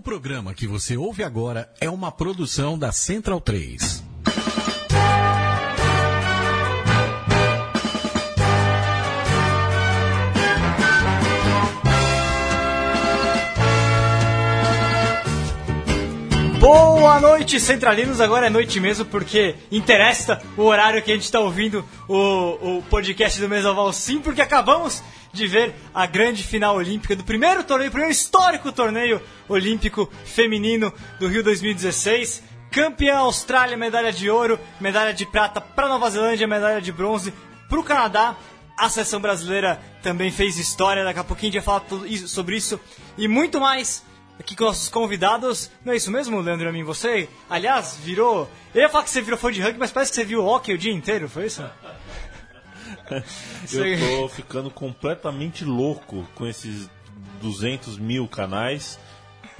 [0.00, 4.02] O programa que você ouve agora é uma produção da Central 3.
[16.58, 18.22] Boa noite, centralinos.
[18.22, 22.82] Agora é noite mesmo, porque interessa o horário que a gente está ouvindo o, o
[22.84, 25.02] podcast do Mesoval Sim, porque acabamos
[25.32, 31.28] de ver a grande final olímpica do primeiro torneio, primeiro histórico torneio olímpico feminino do
[31.28, 32.42] Rio 2016.
[32.70, 37.32] Campeã Austrália, medalha de ouro, medalha de prata para Nova Zelândia, medalha de bronze
[37.68, 38.36] para o Canadá.
[38.76, 42.56] A seleção brasileira também fez história, daqui a pouquinho a gente vai falar isso, sobre
[42.56, 42.80] isso
[43.18, 44.02] e muito mais
[44.38, 45.70] aqui com nossos convidados.
[45.84, 46.82] Não é isso mesmo, Leandro Amin?
[46.82, 48.50] Você, aliás, virou.
[48.74, 50.72] Eu ia falar que você virou fã de rugby, mas parece que você viu hockey
[50.72, 51.62] o dia inteiro, foi isso?
[53.72, 56.90] Eu tô ficando completamente louco com esses
[57.40, 58.98] 200 mil canais.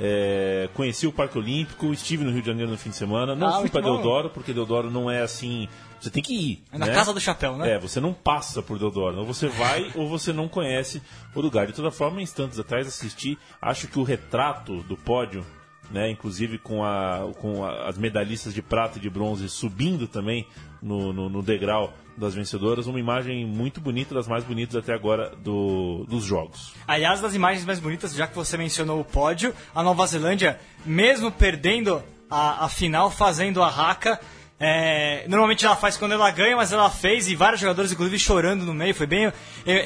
[0.03, 3.35] É, conheci o Parque Olímpico, estive no Rio de Janeiro no fim de semana.
[3.35, 3.83] Não Ah, fui para.
[3.83, 5.69] Deodoro, porque Deodoro não é assim.
[6.01, 6.65] Você tem que ir.
[6.73, 6.95] É na né?
[6.95, 7.73] casa do chapéu, né?
[7.73, 9.19] É, você não passa por Deodoro.
[9.19, 11.03] Ou você vai ou você não conhece
[11.35, 11.67] o lugar.
[11.67, 13.39] De toda forma, instantes atrás assisti.
[13.61, 15.45] Acho que o retrato do pódio,
[15.91, 20.47] né, inclusive com, a, com a- as medalhistas de prata e de bronze subindo também
[20.83, 25.31] no, no, no degrau das vencedoras, uma imagem muito bonita, das mais bonitas até agora
[25.43, 26.73] do, dos jogos.
[26.87, 31.31] Aliás, das imagens mais bonitas, já que você mencionou o pódio, a Nova Zelândia, mesmo
[31.33, 34.21] perdendo a, a final, fazendo a raca.
[34.59, 38.65] é, normalmente ela faz quando ela ganha, mas ela fez e vários jogadores, inclusive, chorando
[38.67, 38.95] no meio.
[38.95, 39.33] Foi bem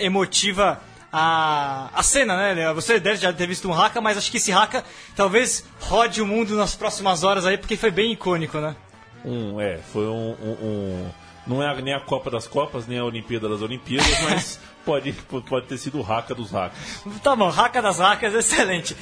[0.03, 0.81] emotiva
[1.17, 2.73] a, a cena, né?
[2.75, 4.85] Você deve já ter visto um raca, mas acho que esse raca
[5.15, 8.75] talvez rode o mundo nas próximas horas aí, porque foi bem icônico, né?
[9.25, 11.11] Um, é, foi um, um- um-
[11.47, 15.13] não é nem a Copa das Copas, nem a Olimpíada das Olimpíadas, mas pode,
[15.49, 16.79] pode ter sido o raca dos racas.
[17.23, 18.97] Tá bom, raca das racas, excelente.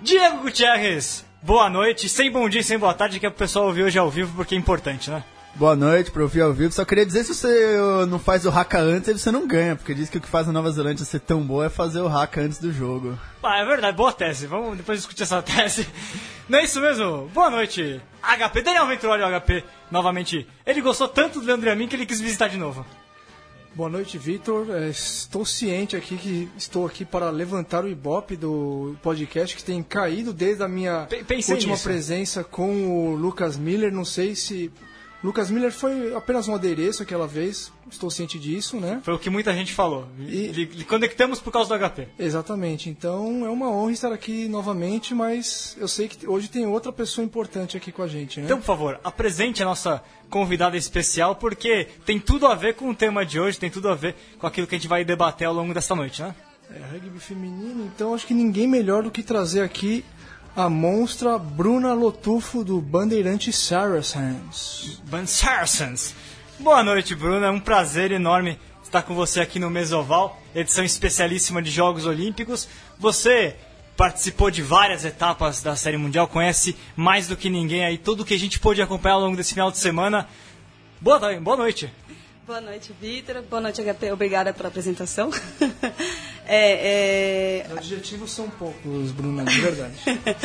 [0.00, 2.08] Diego Gutierrez, boa noite.
[2.08, 4.54] Sem bom dia, sem boa tarde, que é pro pessoal ouvir hoje ao vivo, porque
[4.54, 5.22] é importante, né?
[5.54, 6.72] Boa noite, pra ouvir ao vivo.
[6.72, 7.76] Só queria dizer, se você
[8.08, 10.52] não faz o haka antes, você não ganha, porque diz que o que faz a
[10.52, 13.18] Nova Zelândia ser tão boa é fazer o haka antes do jogo.
[13.42, 14.46] Ah, é verdade, boa tese.
[14.46, 15.86] Vamos depois discutir essa tese.
[16.48, 17.28] Não é isso mesmo?
[17.34, 18.62] Boa noite, HP.
[18.62, 20.46] Daniel Venturoli, HP, novamente.
[20.64, 22.86] Ele gostou tanto do Leandro Amin que ele quis visitar de novo.
[23.74, 24.66] Boa noite, Vitor.
[24.70, 29.82] É, estou ciente aqui que estou aqui para levantar o ibope do podcast que tem
[29.82, 31.84] caído desde a minha pensei última nisso.
[31.84, 33.92] presença com o Lucas Miller.
[33.92, 34.72] Não sei se
[35.22, 37.70] Lucas Miller foi apenas um adereço aquela vez.
[37.90, 39.00] Estou ciente disso, né?
[39.02, 40.08] Foi o que muita gente falou.
[40.18, 42.08] E- Lhe- conectamos por causa do HP.
[42.18, 42.88] Exatamente.
[42.88, 47.22] Então é uma honra estar aqui novamente, mas eu sei que hoje tem outra pessoa
[47.24, 48.46] importante aqui com a gente, né?
[48.46, 52.94] Então, por favor, apresente a nossa convidada especial, porque tem tudo a ver com o
[52.94, 55.52] tema de hoje, tem tudo a ver com aquilo que a gente vai debater ao
[55.52, 56.34] longo dessa noite, né?
[56.70, 60.04] É rugby feminino, então acho que ninguém melhor do que trazer aqui
[60.54, 65.00] a monstra Bruna Lotufo do Bandeirante Saracens.
[65.04, 66.14] Van Saracens.
[66.58, 67.46] Boa noite, Bruna.
[67.46, 72.68] É um prazer enorme estar com você aqui no Mesoval, edição especialíssima de Jogos Olímpicos.
[72.98, 73.54] Você
[73.96, 78.34] participou de várias etapas da Série Mundial, conhece mais do que ninguém aí tudo que
[78.34, 80.28] a gente pôde acompanhar ao longo desse final de semana.
[81.00, 81.92] Boa, tarde, boa noite.
[82.46, 83.42] Boa noite, Vitor.
[83.42, 84.10] Boa noite, HP.
[84.10, 85.30] Obrigada pela apresentação.
[86.52, 89.94] É, é, Adjetivos são poucos, Bruna, de verdade.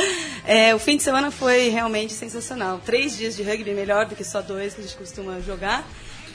[0.45, 2.79] é, o fim de semana foi realmente sensacional.
[2.85, 5.83] Três dias de rugby melhor do que só dois que a gente costuma jogar.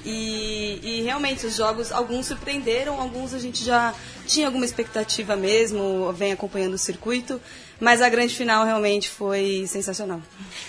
[0.04, 3.94] E, e realmente os jogos, alguns surpreenderam, alguns a gente já
[4.26, 7.40] tinha alguma expectativa mesmo, vem acompanhando o circuito,
[7.78, 10.20] mas a grande final realmente foi sensacional.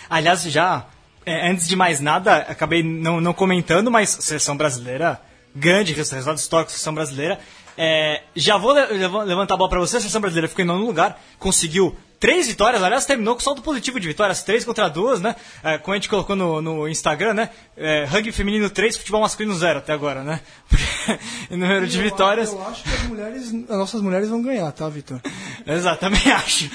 [0.07, 0.85] Aliás, já,
[1.25, 5.19] é, antes de mais nada, acabei não, não comentando, mas seleção brasileira,
[5.55, 7.39] grande resultado histórico, seleção brasileira.
[7.83, 10.67] É, já vou le- lev- levantar a bola pra você, a seleção brasileira ficou em
[10.67, 15.19] nono lugar, conseguiu três vitórias, aliás, terminou com saldo positivo de vitórias, três contra duas,
[15.19, 15.35] né?
[15.63, 17.49] É, como a gente colocou no, no Instagram, né?
[17.75, 20.41] É, rugby feminino 3, futebol masculino 0 até agora, né?
[21.49, 22.51] em número de Eu- vitórias.
[22.53, 25.19] Eu acho que as mulheres, as nossas mulheres vão ganhar, tá, Vitor?
[25.65, 26.69] Exato, também acho.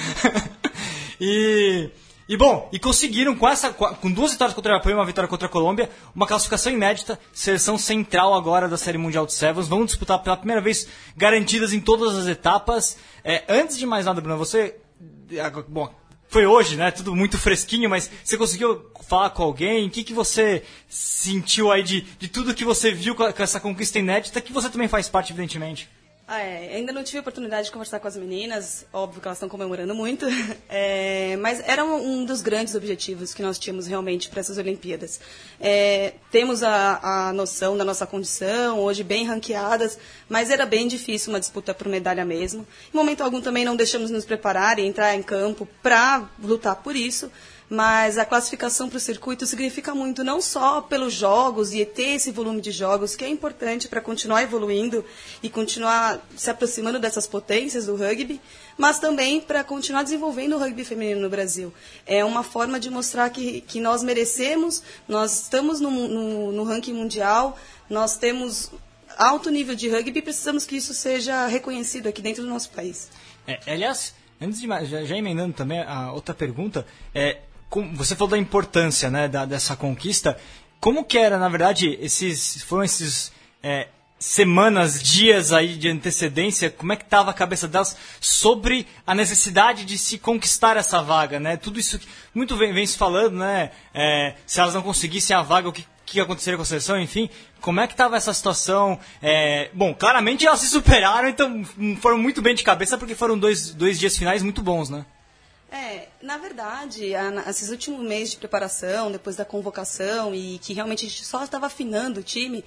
[1.20, 1.88] e,
[2.28, 5.28] e bom, e conseguiram com essa com duas vitórias contra o Japão e uma vitória
[5.28, 9.84] contra a Colômbia, uma classificação inédita, seleção central agora da Série Mundial de Sevens, vão
[9.84, 12.96] disputar pela primeira vez garantidas em todas as etapas.
[13.22, 14.74] É, antes de mais nada, Bruno, você
[15.40, 15.94] agora- bom,
[16.28, 16.90] foi hoje, né?
[16.90, 19.86] Tudo muito fresquinho, mas você conseguiu falar com alguém?
[19.86, 23.60] O que, que você sentiu aí de, de tudo que você viu com, com essa
[23.60, 25.88] conquista inédita, que você também faz parte, evidentemente?
[26.28, 29.48] Ah, é, ainda não tive oportunidade de conversar com as meninas, óbvio que elas estão
[29.48, 30.26] comemorando muito,
[30.68, 35.20] é, mas era um, um, dos grandes objetivos que nós tínhamos realmente para essas Olimpíadas.
[35.60, 41.32] É, temos a, a, noção da nossa condição, hoje bem ranqueadas, mas era bem difícil
[41.32, 42.66] uma disputa por medalha mesmo.
[42.92, 46.96] Em momento algum também não deixamos nos preparar e entrar em campo para lutar por
[46.96, 47.30] isso
[47.68, 52.30] mas a classificação para o circuito significa muito, não só pelos jogos e ter esse
[52.30, 55.04] volume de jogos, que é importante para continuar evoluindo
[55.42, 58.40] e continuar se aproximando dessas potências do rugby,
[58.78, 61.72] mas também para continuar desenvolvendo o rugby feminino no Brasil.
[62.06, 66.92] É uma forma de mostrar que, que nós merecemos, nós estamos no, no, no ranking
[66.92, 67.58] mundial,
[67.90, 68.70] nós temos
[69.18, 73.10] alto nível de rugby e precisamos que isso seja reconhecido aqui dentro do nosso país.
[73.46, 77.38] É, aliás, antes de já, já emendando também a outra pergunta, é,
[77.94, 80.38] você falou da importância né, da, dessa conquista.
[80.80, 83.32] Como que era, na verdade, esses foram esses
[83.62, 86.70] é, semanas, dias aí de antecedência?
[86.70, 91.40] Como é que estava a cabeça delas sobre a necessidade de se conquistar essa vaga,
[91.40, 91.56] né?
[91.56, 93.70] Tudo isso que muito vem, vem se falando, né?
[93.92, 97.28] É, se elas não conseguissem a vaga, o que, que aconteceria com a seleção, enfim.
[97.60, 98.98] Como é que estava essa situação?
[99.20, 101.64] É, bom, claramente elas se superaram, então
[102.00, 105.04] foram muito bem de cabeça porque foram dois, dois dias finais muito bons, né?
[105.76, 111.04] É, na verdade, a, esses últimos meses de preparação, depois da convocação, e que realmente
[111.04, 112.64] a gente só estava afinando o time,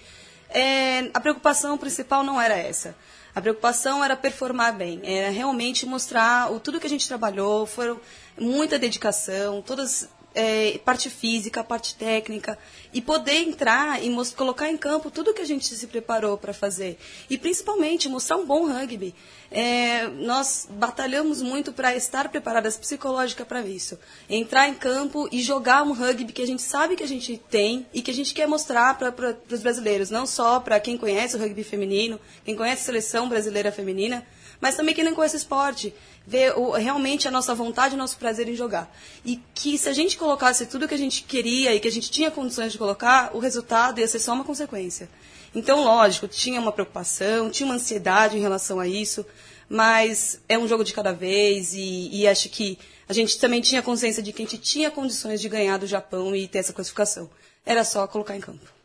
[0.47, 2.95] é, a preocupação principal não era essa.
[3.33, 7.99] A preocupação era performar bem, era realmente mostrar o, tudo que a gente trabalhou, foram
[8.39, 12.57] muita dedicação, todas é, parte física, parte técnica,
[12.93, 16.97] e poder entrar e colocar em campo tudo que a gente se preparou para fazer.
[17.29, 19.13] E principalmente mostrar um bom rugby.
[19.51, 23.97] É, nós batalhamos muito para estar preparadas psicológica para isso.
[24.29, 27.85] Entrar em campo e jogar um rugby que a gente sabe que a gente tem
[27.93, 31.39] e que a gente quer mostrar para os brasileiros, não só para quem conhece o
[31.39, 34.25] rugby feminino, quem conhece a seleção brasileira feminina,
[34.59, 35.93] mas também quem não conhece esporte
[36.25, 38.95] ver realmente a nossa vontade o nosso prazer em jogar.
[39.25, 42.11] E que se a gente colocasse tudo que a gente queria e que a gente
[42.11, 45.09] tinha condições de colocar, o resultado ia ser só uma consequência.
[45.55, 49.25] Então, lógico, tinha uma preocupação, tinha uma ansiedade em relação a isso,
[49.67, 52.77] mas é um jogo de cada vez e, e acho que
[53.07, 56.35] a gente também tinha consciência de que a gente tinha condições de ganhar do Japão
[56.35, 57.27] e ter essa classificação.
[57.65, 58.78] Era só colocar em campo.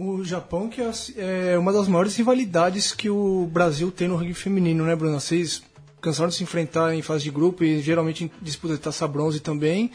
[0.00, 0.92] O Japão que é,
[1.54, 5.18] é uma das maiores rivalidades que o Brasil tem no rugby feminino, né, Bruna?
[5.18, 5.60] Vocês
[6.00, 9.90] cansaram de se enfrentar em fase de grupo e geralmente disputa de taça bronze também.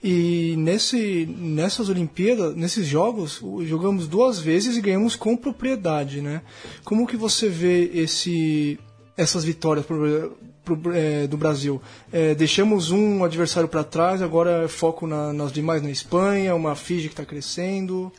[0.00, 6.42] E nesse, nessas Olimpíadas, nesses jogos, jogamos duas vezes e ganhamos com propriedade, né?
[6.84, 8.78] Como que você vê esse,
[9.16, 11.82] essas vitórias pro, pro, é, do Brasil?
[12.12, 16.76] É, deixamos um adversário para trás, agora é foco na, nas demais na Espanha, uma
[16.76, 18.12] Fiji que está crescendo.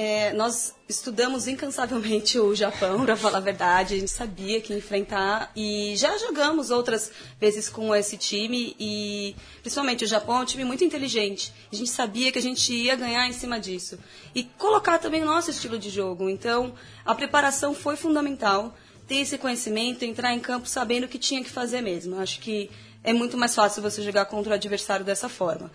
[0.00, 3.94] É, nós estudamos incansavelmente o Japão, para falar a verdade.
[3.94, 7.10] A gente sabia que enfrentar e já jogamos outras
[7.40, 11.52] vezes com esse time e principalmente o Japão é um time muito inteligente.
[11.72, 13.98] A gente sabia que a gente ia ganhar em cima disso
[14.32, 16.28] e colocar também o nosso estilo de jogo.
[16.30, 16.74] Então
[17.04, 18.76] a preparação foi fundamental.
[19.08, 22.20] Ter esse conhecimento, entrar em campo sabendo o que tinha que fazer mesmo.
[22.20, 22.70] Acho que
[23.02, 25.72] é muito mais fácil você jogar contra o adversário dessa forma.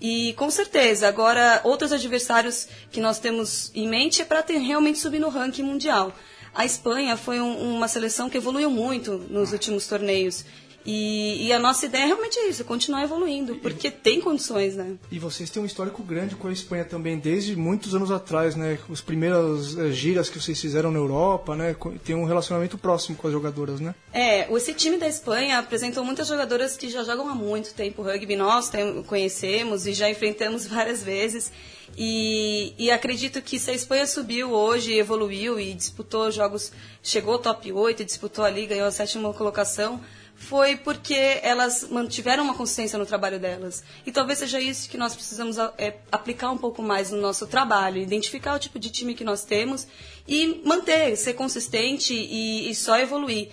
[0.00, 5.18] E com certeza, agora outros adversários que nós temos em mente é para realmente subir
[5.18, 6.12] no ranking mundial.
[6.54, 10.44] A Espanha foi um, uma seleção que evoluiu muito nos últimos torneios.
[10.86, 14.94] E, e, a nossa ideia é realmente isso, continuar evoluindo, porque tem condições, né?
[15.10, 18.78] E vocês têm um histórico grande com a Espanha também, desde muitos anos atrás, né?
[18.88, 21.74] As primeiras é, giras que vocês fizeram na Europa, né?
[22.04, 23.96] Tem um relacionamento próximo com as jogadoras, né?
[24.12, 28.36] É, esse time da Espanha apresentou muitas jogadoras que já jogam há muito tempo rugby.
[28.36, 31.50] Nós tem, conhecemos e já enfrentamos várias vezes.
[31.96, 37.38] E, e, acredito que se a Espanha subiu hoje, evoluiu e disputou jogos, chegou ao
[37.38, 40.00] top 8, disputou ali, ganhou a sétima colocação,
[40.36, 43.82] foi porque elas mantiveram uma consciência no trabalho delas.
[44.04, 48.00] E talvez seja isso que nós precisamos é, aplicar um pouco mais no nosso trabalho,
[48.00, 49.88] identificar o tipo de time que nós temos
[50.28, 53.48] e manter, ser consistente e, e só evoluir.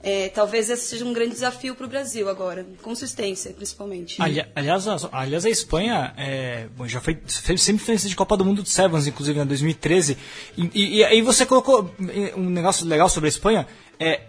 [0.00, 4.22] É, talvez esse seja um grande desafio para o Brasil agora, consistência, principalmente.
[4.22, 8.44] Ali, aliás, a, aliás, a Espanha é, bom, já foi, fez semifinalista de Copa do
[8.44, 10.16] Mundo de Sevens, inclusive, em 2013.
[10.56, 11.92] E, e, aí você colocou
[12.36, 13.66] um negócio legal sobre a Espanha.
[13.98, 14.20] É,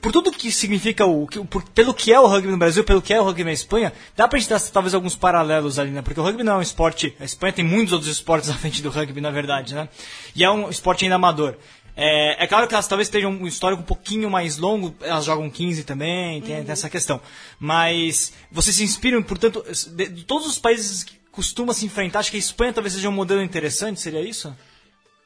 [0.00, 1.26] por tudo que significa o.
[1.26, 3.92] Por, pelo que é o rugby no Brasil, pelo que é o rugby na Espanha,
[4.16, 6.02] dá pra gente dar talvez alguns paralelos ali, né?
[6.02, 7.14] Porque o rugby não é um esporte.
[7.20, 9.88] A Espanha tem muitos outros esportes à frente do rugby, na verdade, né?
[10.34, 11.56] E é um esporte ainda amador.
[11.96, 15.50] É, é claro que elas talvez estejam um histórico um pouquinho mais longo, elas jogam
[15.50, 16.64] 15 também, tem, uhum.
[16.64, 17.20] tem essa questão.
[17.58, 19.62] Mas vocês se inspiram, portanto,
[19.94, 23.08] de, de todos os países que costumam se enfrentar, acho que a Espanha talvez seja
[23.08, 24.54] um modelo interessante, seria isso?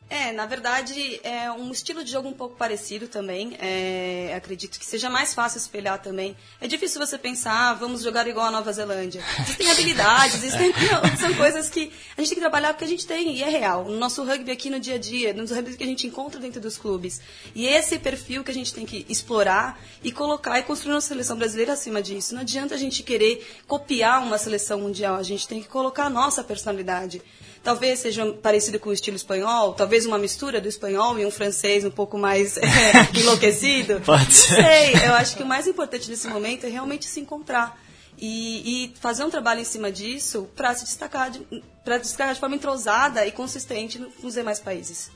[0.08, 3.56] É, na verdade, é um estilo de jogo um pouco parecido também.
[3.58, 6.36] É, acredito que seja mais fácil espelhar também.
[6.60, 9.24] É difícil você pensar, ah, vamos jogar igual a Nova Zelândia.
[9.40, 10.72] Existem habilidades, existem,
[11.18, 13.86] são coisas que a gente tem que trabalhar porque a gente tem, e é real.
[13.86, 16.60] No nosso rugby aqui no dia a dia, nos rugby que a gente encontra dentro
[16.60, 17.20] dos clubes.
[17.54, 21.36] E esse perfil que a gente tem que explorar e colocar e construir uma seleção
[21.36, 22.34] brasileira acima disso.
[22.34, 26.10] Não adianta a gente querer copiar uma seleção mundial, a gente tem que colocar a
[26.10, 27.22] nossa personalidade
[27.64, 31.84] talvez seja parecido com o estilo espanhol, talvez uma mistura do espanhol e um francês
[31.84, 34.00] um pouco mais é, enlouquecido.
[34.06, 34.62] Pode ser.
[34.62, 37.82] Não sei, eu acho que o mais importante nesse momento é realmente se encontrar.
[38.16, 41.44] E, e fazer um trabalho em cima disso para se destacar de,
[41.84, 45.10] para destacar de forma entrosada e consistente nos demais países.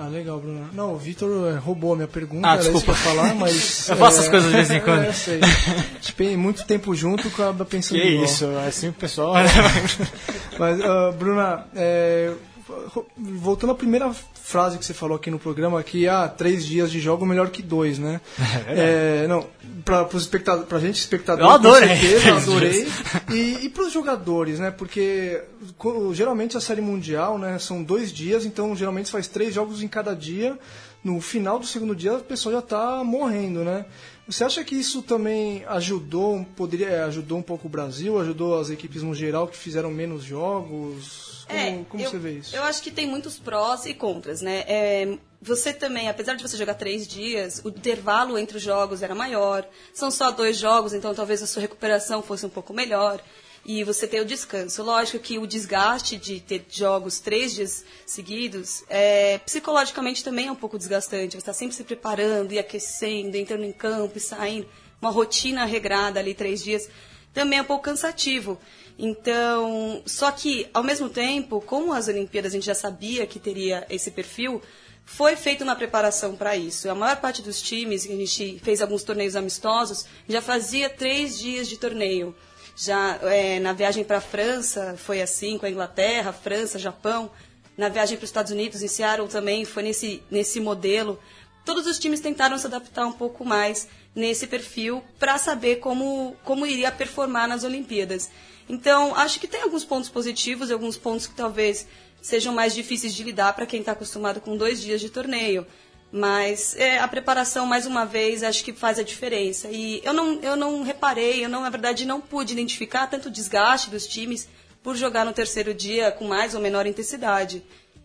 [0.00, 0.68] Ah, legal, Bruno.
[0.72, 3.00] Não, o Vitor é, roubou a minha pergunta, Ah, era isso que desculpa.
[3.00, 3.88] eu falar, mas...
[3.90, 5.02] Eu faço é, as coisas de vez em quando.
[5.02, 5.40] É, eu sei.
[6.16, 8.24] Tem muito tempo junto, acaba pensando Que igual.
[8.24, 9.34] isso, é assim o pessoal.
[10.58, 12.32] Mas, ah, Bruna, é,
[13.16, 17.00] voltando à primeira frase que você falou aqui no programa, que ah, três dias de
[17.00, 18.20] jogo melhor que dois, né?
[18.68, 19.46] É, não,
[19.84, 21.88] para os espectadores, pra gente espectador, Eu adorei.
[21.88, 22.88] com certeza, adorei.
[23.30, 24.70] E, e para os jogadores, né?
[24.70, 25.42] Porque
[26.12, 30.14] geralmente a série mundial, né, são dois dias, então geralmente faz três jogos em cada
[30.14, 30.58] dia.
[31.02, 33.86] No final do segundo dia, a pessoa já está morrendo, né?
[34.28, 38.68] Você acha que isso também ajudou, poderia é, ajudou um pouco o Brasil, ajudou as
[38.68, 41.27] equipes no geral que fizeram menos jogos?
[41.48, 42.54] Como, É, como eu, você vê isso?
[42.54, 44.64] Eu acho que tem muitos prós e contras, né?
[44.66, 49.14] É, você também, apesar de você jogar três dias, o intervalo entre os jogos era
[49.14, 49.66] maior.
[49.94, 53.22] São só dois jogos, então talvez a sua recuperação fosse um pouco melhor.
[53.64, 54.82] E você tem o descanso.
[54.82, 60.56] Lógico que o desgaste de ter jogos três dias seguidos, é, psicologicamente também é um
[60.56, 61.32] pouco desgastante.
[61.32, 64.66] Você está sempre se preparando e aquecendo, entrando em campo e saindo.
[65.00, 66.88] Uma rotina regrada ali três dias
[67.32, 68.58] também é um pouco cansativo.
[68.98, 73.86] Então, só que, ao mesmo tempo, como as Olimpíadas a gente já sabia que teria
[73.88, 74.60] esse perfil,
[75.04, 76.90] foi feita uma preparação para isso.
[76.90, 81.68] A maior parte dos times, a gente fez alguns torneios amistosos, já fazia três dias
[81.68, 82.34] de torneio.
[82.76, 87.30] Já é, na viagem para a França foi assim, com a Inglaterra, França, Japão.
[87.76, 91.18] Na viagem para os Estados Unidos, em Seattle também, foi nesse, nesse modelo.
[91.64, 96.66] Todos os times tentaram se adaptar um pouco mais nesse perfil para saber como, como
[96.66, 98.30] iria performar nas Olimpíadas.
[98.68, 101.86] Então, acho que tem alguns pontos positivos e alguns pontos que talvez
[102.20, 105.66] sejam mais difíceis de lidar para quem está acostumado com dois dias de torneio.
[106.10, 109.68] Mas é, a preparação, mais uma vez, acho que faz a diferença.
[109.70, 113.90] E eu não, eu não reparei, eu não, na verdade, não pude identificar tanto desgaste
[113.90, 114.48] dos times
[114.82, 117.62] por jogar no terceiro dia com mais ou menor intensidade.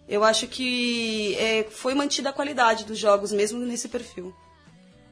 [0.08, 4.36] Eu acho que é, foi mantida a qualidade dos jogos, mesmo nesse perfil.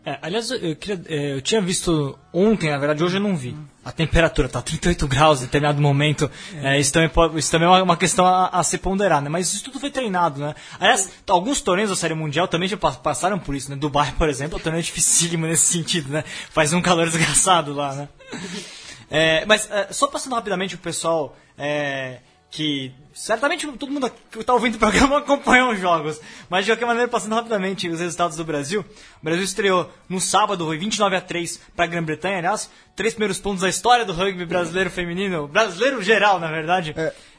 [0.04, 3.56] É, aliás, eu, queria, é, eu tinha visto ontem, na verdade, hoje eu não vi.
[3.86, 6.30] A temperatura tá 38 graus em determinado momento.
[6.56, 9.30] É, isso, também pode- isso também é uma, questão a, a se ponderar, né?
[9.30, 10.56] Mas isso tudo foi treinado, né?
[10.80, 13.76] Aliás, alguns torneios da Série Mundial também já pa- passaram por isso, né?
[13.76, 16.24] Dubai, por exemplo, é um torneio dificílimo nesse sentido, né?
[16.50, 18.10] Faz um calor desgraçado lá, né?
[19.14, 22.20] É, mas é, só passando rapidamente o pessoal é,
[22.52, 26.86] que certamente todo mundo que está ouvindo o programa acompanhou os jogos, mas de qualquer
[26.86, 28.82] maneira passando rapidamente os resultados do Brasil.
[29.22, 33.40] O Brasil estreou no sábado, foi 29 a 3 para a Grã-Bretanha, aliás, três primeiros
[33.40, 36.94] pontos da história do rugby brasileiro feminino, brasileiro geral, na verdade.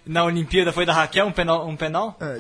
[0.05, 1.69] Na Olimpíada foi da Raquel, um penal.
[1.69, 2.17] Um penal?
[2.21, 2.37] É,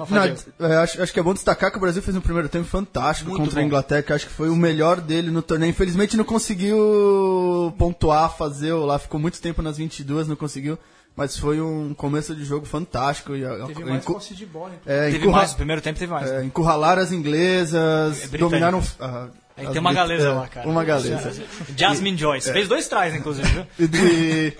[0.58, 2.64] Não, é, acho, acho que é bom destacar que o Brasil fez um primeiro tempo
[2.64, 3.66] fantástico Muito contra a bom.
[3.68, 5.70] Inglaterra, que acho que foi o melhor dele no torneio.
[5.70, 10.76] Infelizmente não conseguiu pontuar, fazer lá, ficou muito tempo nas 22, não conseguiu.
[11.14, 13.36] Mas foi um começo de jogo fantástico.
[13.36, 14.72] E, Teve mais encu- posse de bola.
[14.80, 14.92] então.
[14.92, 16.30] é, Teve encurra- mais, no primeiro tempo teve mais.
[16.30, 18.38] é, encurralaram as inglesas, É, britânicas.
[18.40, 18.82] dominaram.
[18.98, 20.66] ah, Aí as tem uma brit- galesa é, lá, cara.
[20.68, 21.32] Uma galesa.
[21.76, 22.50] Jasmine Joyce.
[22.50, 23.66] Fez dois trás, inclusive, viu?
[23.78, 24.52] E de-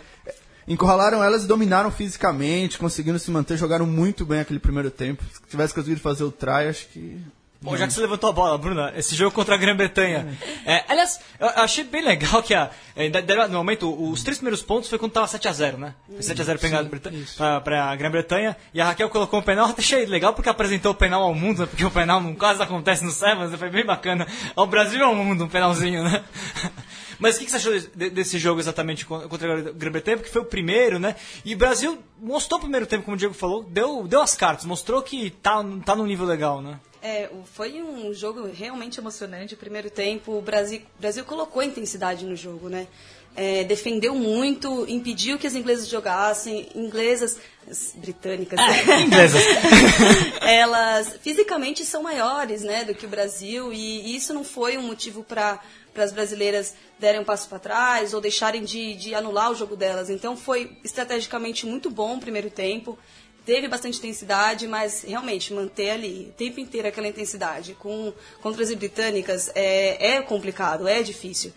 [0.69, 5.25] encurralaram elas e dominaram fisicamente, conseguindo se manter, jogaram muito bem aquele primeiro tempo.
[5.33, 7.19] Se tivesse conseguido fazer o try, acho que.
[7.63, 10.37] Bom, já que você levantou a bola, Bruna, esse jogo contra a Grã-Bretanha.
[10.67, 13.09] É, aliás, eu achei bem legal que a, é,
[13.49, 15.95] no momento, os três primeiros pontos foi quando tava 7x0, né?
[16.09, 18.57] Foi 7x0 pra, Breta- pra, pra Grã-Bretanha.
[18.75, 21.67] E a Raquel colocou um penal, achei legal porque apresentou o penal ao mundo, né?
[21.67, 24.27] porque o penal não quase acontece no Sevens, foi bem bacana.
[24.57, 26.25] Ao Brasil e ao mundo, um penalzinho, né?
[27.21, 30.17] Mas o que, que você achou de- desse jogo exatamente con- contra a Grã-Bretanha?
[30.17, 31.15] Porque foi o primeiro, né?
[31.45, 34.65] E o Brasil mostrou o primeiro tempo, como o Diego falou, deu, deu as cartas,
[34.65, 36.81] mostrou que tá, tá num nível legal, né?
[37.03, 39.55] É, foi um jogo realmente emocionante.
[39.55, 42.87] O primeiro tempo, o Brasil, o Brasil colocou intensidade no jogo, né?
[43.35, 46.69] É, defendeu muito, impediu que as inglesas jogassem.
[46.75, 49.43] Inglesas, as britânicas, É, inglesas.
[50.43, 55.25] elas fisicamente são maiores, né, do que o Brasil e isso não foi um motivo
[55.25, 55.61] para
[55.93, 59.77] para as brasileiras derem um passo para trás ou deixarem de, de anular o jogo
[59.77, 60.09] delas.
[60.09, 62.99] Então foi estrategicamente muito bom o primeiro tempo.
[63.45, 68.73] Teve bastante intensidade, mas realmente manter ali o tempo inteiro aquela intensidade com contra as
[68.75, 71.53] britânicas é, é complicado, é difícil.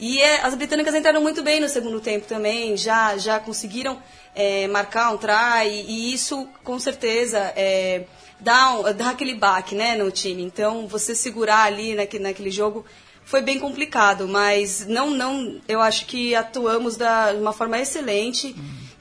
[0.00, 4.00] E é, as britânicas entraram muito bem no segundo tempo também, já, já conseguiram
[4.34, 8.04] é, marcar um try, e isso com certeza é,
[8.38, 10.44] dá, um, dá aquele baque né, no time.
[10.44, 12.84] Então, você segurar ali naquele, naquele jogo
[13.24, 17.04] foi bem complicado, mas não, não, eu acho que atuamos de
[17.40, 18.54] uma forma excelente.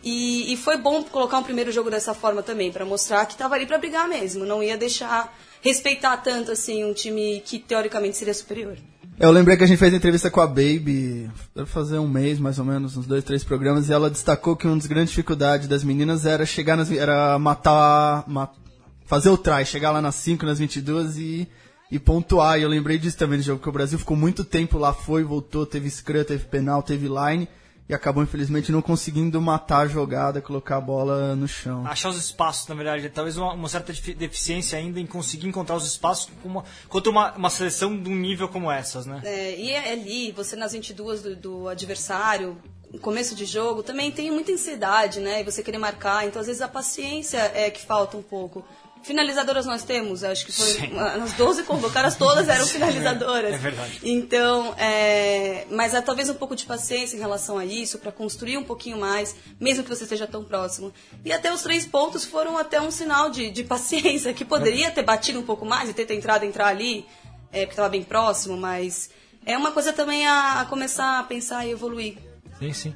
[0.09, 3.55] E, e foi bom colocar um primeiro jogo dessa forma também, para mostrar que estava
[3.55, 8.33] ali para brigar mesmo, não ia deixar respeitar tanto assim um time que teoricamente seria
[8.33, 8.77] superior.
[9.19, 12.57] Eu lembrei que a gente fez entrevista com a Baby, deve fazer um mês mais
[12.57, 15.83] ou menos, uns dois, três programas, e ela destacou que uma das grandes dificuldades das
[15.83, 18.49] meninas era chegar nas, era matar, ma-
[19.05, 21.47] fazer o try, chegar lá nas 5, nas 22 e,
[21.91, 22.57] e pontuar.
[22.57, 25.23] E eu lembrei disso também no jogo, que o Brasil ficou muito tempo lá, foi,
[25.25, 27.45] voltou, teve scrum, teve penal, teve line,
[27.89, 31.85] e acabou infelizmente não conseguindo matar a jogada, colocar a bola no chão.
[31.87, 33.09] Achar os espaços, na verdade.
[33.09, 37.09] Talvez uma, uma certa defi- deficiência ainda em conseguir encontrar os espaços com uma, contra
[37.09, 39.21] uma, uma seleção de um nível como essas, né?
[39.23, 42.57] É, e é ali, você nas 22 do, do adversário,
[42.91, 45.41] no começo de jogo, também tem muita ansiedade, né?
[45.41, 48.65] E você querer marcar, então às vezes a paciência é que falta um pouco.
[49.03, 50.97] Finalizadoras nós temos, acho que foi Sim.
[50.97, 53.53] as 12 convocadas, todas eram finalizadoras.
[53.53, 53.99] é verdade.
[54.03, 58.57] Então, é, mas há talvez um pouco de paciência em relação a isso, para construir
[58.57, 60.93] um pouquinho mais, mesmo que você esteja tão próximo.
[61.23, 65.03] E até os três pontos foram até um sinal de, de paciência, que poderia ter
[65.03, 67.05] batido um pouco mais e ter tentado entrar ali,
[67.51, 69.09] é, porque estava bem próximo, mas
[69.45, 72.17] é uma coisa também a, a começar a pensar e evoluir.
[72.59, 72.95] Sim, sim.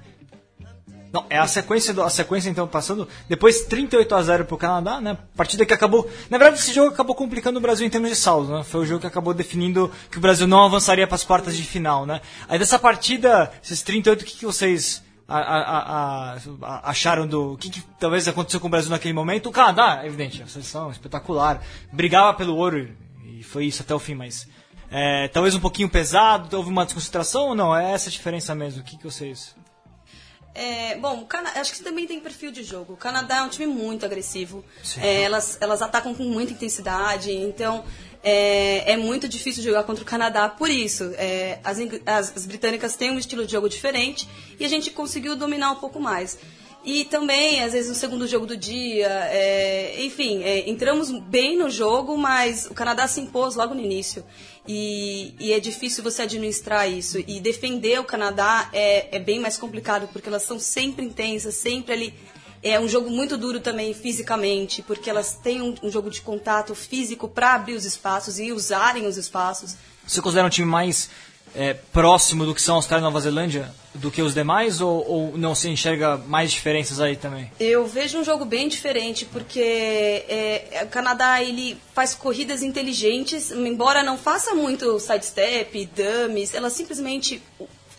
[1.14, 3.08] Não, é a sequência, do- a sequência então passando.
[3.28, 5.18] Depois 38 a 0 pro Canadá, né?
[5.36, 6.10] Partida que acabou.
[6.30, 8.64] Na verdade, esse jogo acabou complicando o Brasil em termos de saldo, né?
[8.64, 11.64] Foi o jogo que acabou definindo que o Brasil não avançaria para as quartas de
[11.64, 12.22] final, né?
[12.48, 17.54] Aí dessa partida, esses 38, o que, que vocês a- a- a- acharam do.
[17.54, 19.48] O que, que talvez aconteceu com o Brasil naquele momento?
[19.48, 21.62] O Canadá, evidente, a seleção espetacular.
[21.92, 22.90] Brigava pelo ouro
[23.26, 24.48] e foi isso até o fim, mas.
[24.90, 27.76] é, talvez um pouquinho pesado, houve uma desconcentração ou não?
[27.76, 28.82] É essa a diferença mesmo.
[28.82, 29.56] O que, que vocês.
[30.54, 32.94] É, bom, acho que também tem perfil de jogo.
[32.94, 34.64] O Canadá é um time muito agressivo.
[35.02, 37.86] É, elas, elas atacam com muita intensidade, então
[38.22, 41.14] é, é muito difícil jogar contra o Canadá por isso.
[41.18, 44.28] É, as, as- as britânicas têm um estilo de jogo diferente
[44.60, 46.38] e a gente conseguiu dominar um pouco mais.
[46.84, 51.70] E também, às vezes, no segundo jogo do dia, é, enfim, é, entramos bem no
[51.70, 54.26] jogo, mas o Canadá se impôs logo no início.
[54.68, 57.20] E, e é difícil você administrar isso.
[57.28, 61.94] E defender o Canadá é, é bem mais complicado, porque elas são sempre intensas, sempre
[61.94, 62.14] ali.
[62.64, 66.76] É um jogo muito duro também fisicamente, porque elas têm um, um jogo de contato
[66.76, 69.76] físico para abrir os espaços e usarem os espaços.
[70.06, 71.10] Você considera um time mais
[71.56, 74.82] é, próximo do que são Austrália e Nova Zelândia do que os demais?
[74.82, 77.52] Ou, ou não se enxerga mais diferenças aí também?
[77.60, 84.04] Eu vejo um jogo bem diferente, porque é, o Canadá ele faz corridas inteligentes, embora
[84.04, 87.42] não faça muito sidestep, dummies, elas simplesmente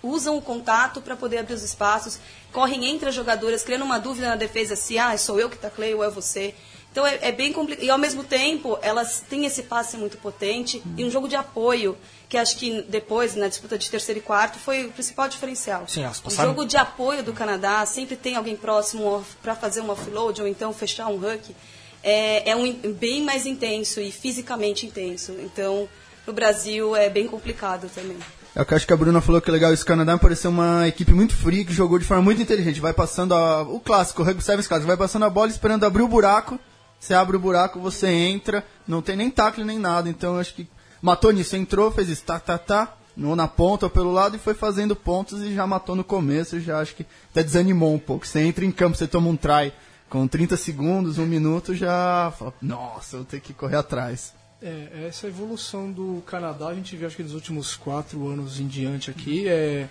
[0.02, 2.18] usam o contato para poder abrir os espaços,
[2.52, 5.94] correm entre as jogadoras, criando uma dúvida na defesa se ah, sou eu que taclei
[5.94, 6.54] ou é você.
[6.90, 7.84] Então é, é bem complicado.
[7.84, 11.96] E ao mesmo tempo, elas têm esse passe muito potente e um jogo de apoio,
[12.32, 15.84] que acho que depois, na disputa de terceiro e quarto, foi o principal diferencial.
[15.86, 19.82] Sim, elas o passaram- jogo de apoio do Canadá, sempre tem alguém próximo para fazer
[19.82, 21.54] um offload ou então fechar um hook.
[22.02, 25.32] É, é um bem mais intenso e fisicamente intenso.
[25.40, 25.86] Então,
[26.26, 28.16] no Brasil é bem complicado também.
[28.56, 29.70] É o que eu acho que a Bruna falou que é legal.
[29.70, 32.80] Esse Canadá me pareceu uma equipe muito fria, que jogou de forma muito inteligente.
[32.80, 34.86] Vai passando a, o clássico, o Rugby Sevens clássico.
[34.88, 36.58] Vai passando a bola esperando abrir o buraco.
[36.98, 38.64] Você abre o buraco, você entra.
[38.88, 40.08] Não tem nem tackle nem nada.
[40.08, 40.66] Então eu acho que
[41.02, 41.56] matou nisso.
[41.56, 42.96] Entrou, fez isso, tá, tá, tá.
[43.22, 46.58] Ou na ponta ou pelo lado e foi fazendo pontos e já matou no começo.
[46.60, 48.26] Já acho que até desanimou um pouco.
[48.26, 49.72] Você entra em campo, você toma um try
[50.08, 54.34] com 30 segundos, um minuto, já fala, nossa, vou ter que correr atrás.
[54.60, 58.66] É, essa evolução do Canadá a gente vê acho que nos últimos quatro anos em
[58.66, 59.88] diante aqui é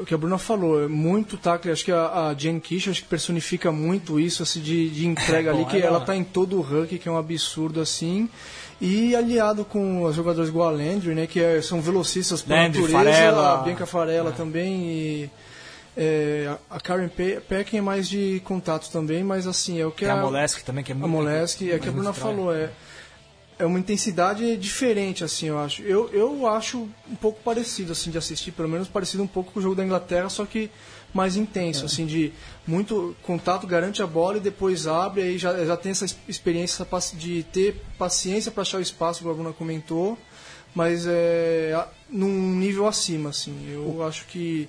[0.00, 3.02] o que a Bruna falou, é muito tackle, acho que a, a Jen Kish acho
[3.02, 6.24] que personifica muito isso assim, de, de entrega ali, Bom, que ela- ela tá em
[6.24, 8.28] todo o ranking, que é um absurdo assim.
[8.80, 12.80] E aliado com os jogadores igual a Landry, né, que é- são velocistas por Landry,
[12.80, 13.54] natureza, Farella.
[13.54, 15.30] a Bianca Farella também e
[15.96, 20.04] é, a Karen Pe- Peckin é mais de contato também, mas assim, é o que
[20.04, 21.10] Tem a Molesk também, que é a muito.
[21.12, 22.70] Molesk, é que a Bruna falou, é,
[23.60, 25.82] é uma intensidade diferente, assim, eu acho.
[25.82, 29.60] Eu, eu acho um pouco parecido, assim, de assistir, pelo menos parecido um pouco com
[29.60, 30.70] o jogo da Inglaterra, só que
[31.12, 32.32] mais intenso, assim, de
[32.66, 36.86] muito contato, garante a bola e depois abre, aí já, já tem essa ex- experiência
[37.16, 40.16] de ter paciência para achar o espaço, como a Bruna comentou,
[40.74, 43.54] mas é num nível acima, assim.
[43.72, 44.68] Eu acho que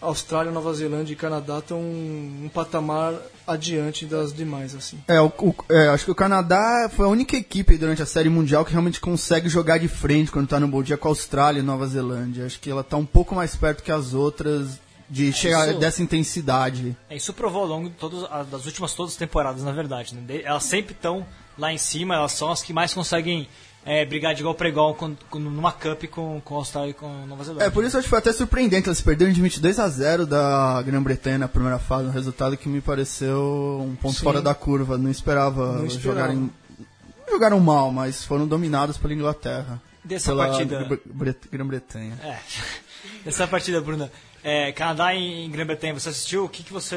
[0.00, 3.14] Austrália, Nova Zelândia e Canadá estão um patamar
[3.46, 4.98] adiante das demais, assim.
[5.08, 8.28] É, o, o- é, acho que o Canadá foi a única equipe durante a Série
[8.28, 11.60] Mundial que realmente consegue jogar de frente quando tá no bom dia com a Austrália
[11.60, 12.46] e Nova Zelândia.
[12.46, 14.78] Acho que ela tá um pouco mais perto que as outras
[15.10, 16.94] de chegar isso- dessa intensidade.
[17.08, 20.14] É, Isso provou ao longo de todas, a- das últimas todas as temporadas, na verdade.
[20.14, 20.20] né?
[20.26, 23.48] De- Elas sempre estão lá em cima, elas são as que mais conseguem
[23.86, 26.94] é, brigar de igual para igual com- com- numa Cup com, com a Austrália e
[26.94, 27.66] com Nova Zelândia.
[27.66, 28.86] É, por isso acho que foi até surpreendente.
[28.88, 32.80] Elas perderam de 22 a 0 da Grã-Bretanha na primeira fase, um resultado que me
[32.80, 34.24] pareceu um ponto Sim.
[34.24, 34.98] fora da curva.
[34.98, 36.20] Não esperava, Não esperava.
[36.32, 36.50] jogarem.
[37.30, 39.80] Jogaram mal, mas foram dominados pela Inglaterra.
[40.04, 42.18] Dessa pela partida- Gr- Bre- Grã-Bretanha.
[42.22, 42.38] É.
[43.26, 44.10] Essa partida, Bruna.
[44.48, 46.44] É, Canadá e Grã-Bretanha, você assistiu?
[46.46, 46.96] O que, que você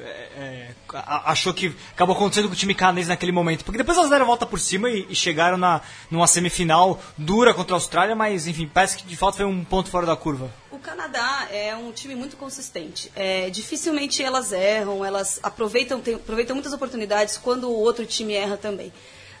[0.00, 0.68] é, é,
[1.26, 3.66] achou que acabou acontecendo com o time canadense naquele momento?
[3.66, 7.52] Porque depois elas deram a volta por cima e, e chegaram na, numa semifinal dura
[7.52, 10.50] contra a Austrália, mas enfim, parece que de fato foi um ponto fora da curva.
[10.70, 13.12] O Canadá é um time muito consistente.
[13.14, 18.56] É, dificilmente elas erram, elas aproveitam, tem- aproveitam muitas oportunidades quando o outro time erra
[18.56, 18.90] também.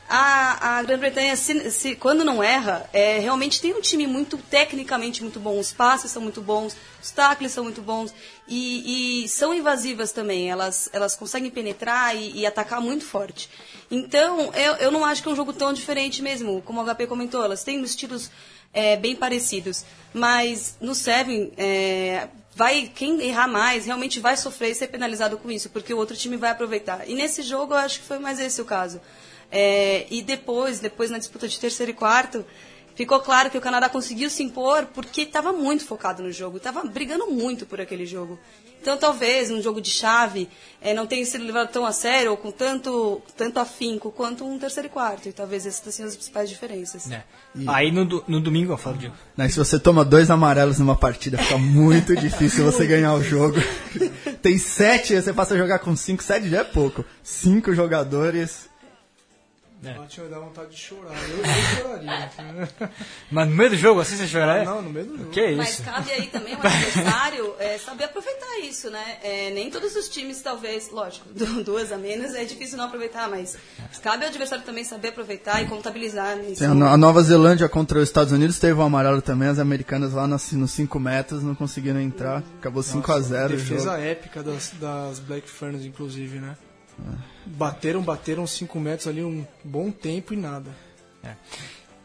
[0.08, 5.20] A, a Grã-Bretanha, se- se- quando não erra, é, realmente tem um time muito tecnicamente
[5.22, 5.58] muito bom.
[5.58, 8.14] Os passes são muito bons, os tackles são muito bons
[8.46, 10.48] e, e são invasivas também.
[10.48, 13.50] Elas, elas conseguem penetrar e, e atacar muito forte.
[13.90, 16.62] Então, eu, eu não acho que é um jogo tão diferente mesmo.
[16.62, 18.30] Como o HP comentou, elas têm estilos
[18.72, 19.84] é, bem parecidos.
[20.14, 25.50] Mas no Seven, é, vai, quem errar mais realmente vai sofrer e ser penalizado com
[25.50, 27.08] isso, porque o outro time vai aproveitar.
[27.08, 29.00] E nesse jogo eu acho que foi mais esse o caso.
[29.50, 32.44] É, e depois, depois na disputa de terceiro e quarto,
[32.94, 36.82] ficou claro que o Canadá conseguiu se impor porque estava muito focado no jogo, estava
[36.84, 38.38] brigando muito por aquele jogo.
[38.80, 40.48] Então talvez um jogo de chave
[40.80, 44.58] é, não tenha sido levado tão a sério ou com tanto, tanto afinco quanto um
[44.60, 45.28] terceiro e quarto.
[45.28, 47.06] E talvez essas sido as principais diferenças.
[47.06, 47.24] né?
[47.66, 49.14] Aí no, do- no domingo, eu falo, Diego.
[49.36, 53.58] Né, se você toma dois amarelos numa partida, fica muito difícil você ganhar o jogo.
[54.40, 57.04] Tem sete, você passa a jogar com cinco, sete já é pouco.
[57.24, 58.68] Cinco jogadores.
[59.86, 59.94] É.
[59.94, 61.14] Bate me dá vontade de chorar.
[61.28, 61.44] Eu, eu
[61.82, 62.30] choraria.
[63.30, 64.64] Mas no meio do jogo, assim você choraria?
[64.64, 65.30] Não, no meio do jogo.
[65.30, 65.82] Que Mas isso?
[65.82, 69.18] cabe aí também o adversário é, saber aproveitar isso, né?
[69.22, 73.28] É, nem todos os times, talvez, lógico, du- duas a menos é difícil não aproveitar,
[73.28, 73.56] mas
[74.02, 76.58] cabe ao adversário também saber aproveitar e contabilizar isso.
[76.60, 79.48] Tem a, No- a Nova Zelândia contra os Estados Unidos teve um amarelo também.
[79.48, 82.42] As americanas lá nos 5 metros não conseguiram entrar.
[82.58, 83.96] Acabou 5 a 0 o Defesa jogo.
[84.02, 86.56] épica das, das Black Ferns, inclusive, né?
[87.44, 90.70] Bateram, bateram 5 metros ali um bom tempo e nada.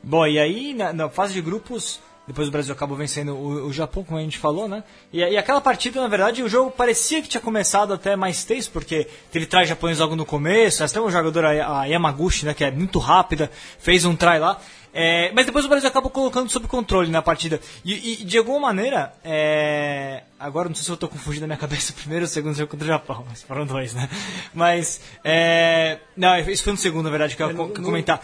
[0.03, 3.73] Bom, e aí na, na fase de grupos, depois o Brasil acabou vencendo o, o
[3.73, 4.83] Japão, como a gente falou, né?
[5.11, 8.71] E, e aquela partida, na verdade, o jogo parecia que tinha começado até mais tenso,
[8.71, 12.71] porque teve try japonês logo no começo, até uma jogadora, a Yamaguchi, né, que é
[12.71, 14.59] muito rápida, fez um try lá.
[14.93, 17.61] É, mas depois o Brasil acabou colocando sob controle na partida.
[17.85, 21.55] E, e, de alguma maneira, é, agora não sei se eu estou confundindo a minha
[21.59, 24.09] cabeça, o primeiro ou o segundo jogo contra o Japão, mas foram dois, né?
[24.53, 28.21] Mas, é, não, isso foi no segundo, na verdade, que eu ia É, comentar.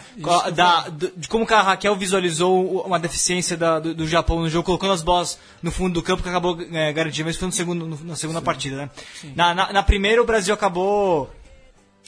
[0.54, 4.50] da, do- de como que a Raquel visualizou uma deficiência da- do, do Japão no
[4.50, 7.52] jogo, colocando as bolas no fundo do campo, que acabou é, garantindo, mas foi no
[7.52, 8.90] segundo, no- na segunda partida, né?
[9.34, 11.30] Na, na, na primeira, o Brasil acabou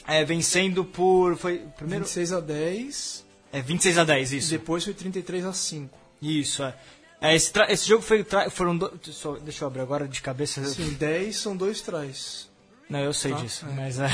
[0.07, 1.35] é, vencendo por.
[1.37, 1.61] Foi.
[1.77, 4.49] Primeiro, 26 a 10, é, 26 a 10, e isso.
[4.51, 5.97] depois foi 33 a 5.
[6.21, 6.73] Isso, é.
[7.21, 8.25] É, esse, esse jogo foi.
[8.49, 10.63] foram do, só- Deixa eu abrir agora de cabeça.
[10.65, 12.49] Sim, 10 são dois trás.
[12.89, 13.73] Não, eu sei Tá, disso, é.
[13.73, 14.09] mas é,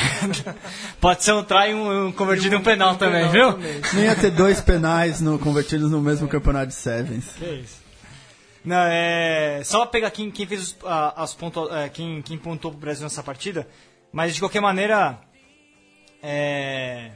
[1.01, 3.53] pode ser um try e um, um convertido em um penal Um também, penal viu?
[3.53, 3.81] também.
[3.93, 7.29] Não ia ter dois penais no, convertidos no mesmo campeonato de Sevens.
[7.39, 7.81] Que isso?
[8.63, 9.61] Não, é.
[9.63, 10.75] Só pegar quem, quem fez os,
[11.15, 13.67] as pontu, é, quem, quem pontuou pro Brasil nessa partida.
[14.11, 15.17] Mas de qualquer maneira.
[16.21, 17.11] É.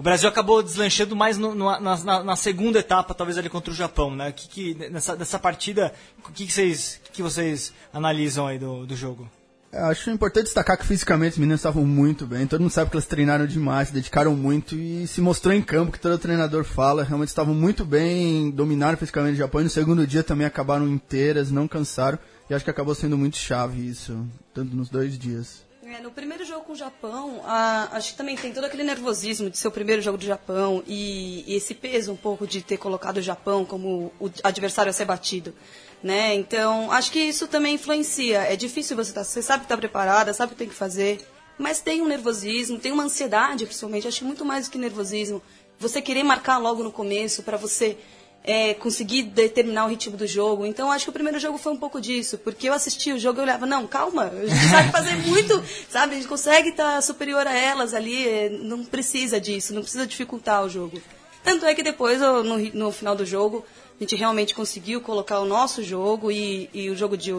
[0.00, 3.76] O Brasil acabou deslanchando mais no- no- na, na- segunda etapa, talvez ali contra o
[3.76, 4.32] Japão, né?
[4.32, 5.92] Que, que, nessa, nessa partida,
[6.26, 9.28] o que, que, vocês, que, que vocês analisam aí do, do jogo?
[9.70, 12.46] Eu Acho importante destacar que fisicamente os meninos estavam muito bem.
[12.46, 15.92] Todo mundo sabe que elas treinaram demais, se dedicaram muito e se mostrou em campo
[15.92, 17.04] que todo treinador fala.
[17.04, 19.60] Realmente estavam muito bem, dominaram fisicamente o Japão.
[19.60, 22.18] E no segundo dia também acabaram inteiras, não cansaram.
[22.48, 25.62] E acho que acabou sendo muito chave isso, tanto nos dois dias.
[25.92, 29.50] É, no primeiro jogo com o Japão, ah, acho que também tem todo aquele nervosismo
[29.50, 32.76] de ser o primeiro jogo do Japão e, e esse peso um pouco de ter
[32.76, 35.52] colocado o Japão como o adversário a ser batido.
[36.00, 36.32] Né?
[36.36, 38.38] Então, acho que isso também influencia.
[38.42, 39.24] É difícil você estar.
[39.24, 41.26] Você sabe que está preparada, sabe o que tem que fazer,
[41.58, 44.06] mas tem um nervosismo, tem uma ansiedade, principalmente.
[44.06, 45.42] Acho muito mais do que nervosismo.
[45.80, 47.98] Você querer marcar logo no começo para você
[48.42, 50.64] é, conseguir determinar o ritmo do jogo.
[50.64, 53.40] Então, acho que o primeiro jogo foi um pouco disso, porque eu assisti o jogo
[53.40, 56.14] e olhava, não, calma, a gente sabe fazer muito, sabe?
[56.14, 60.64] A gente consegue estar superior a elas ali, é, não precisa disso, não precisa dificultar
[60.64, 61.00] o jogo.
[61.42, 63.64] Tanto é que depois, no, no final do jogo,
[63.98, 67.32] a gente realmente conseguiu colocar o nosso jogo e, e o jogo de,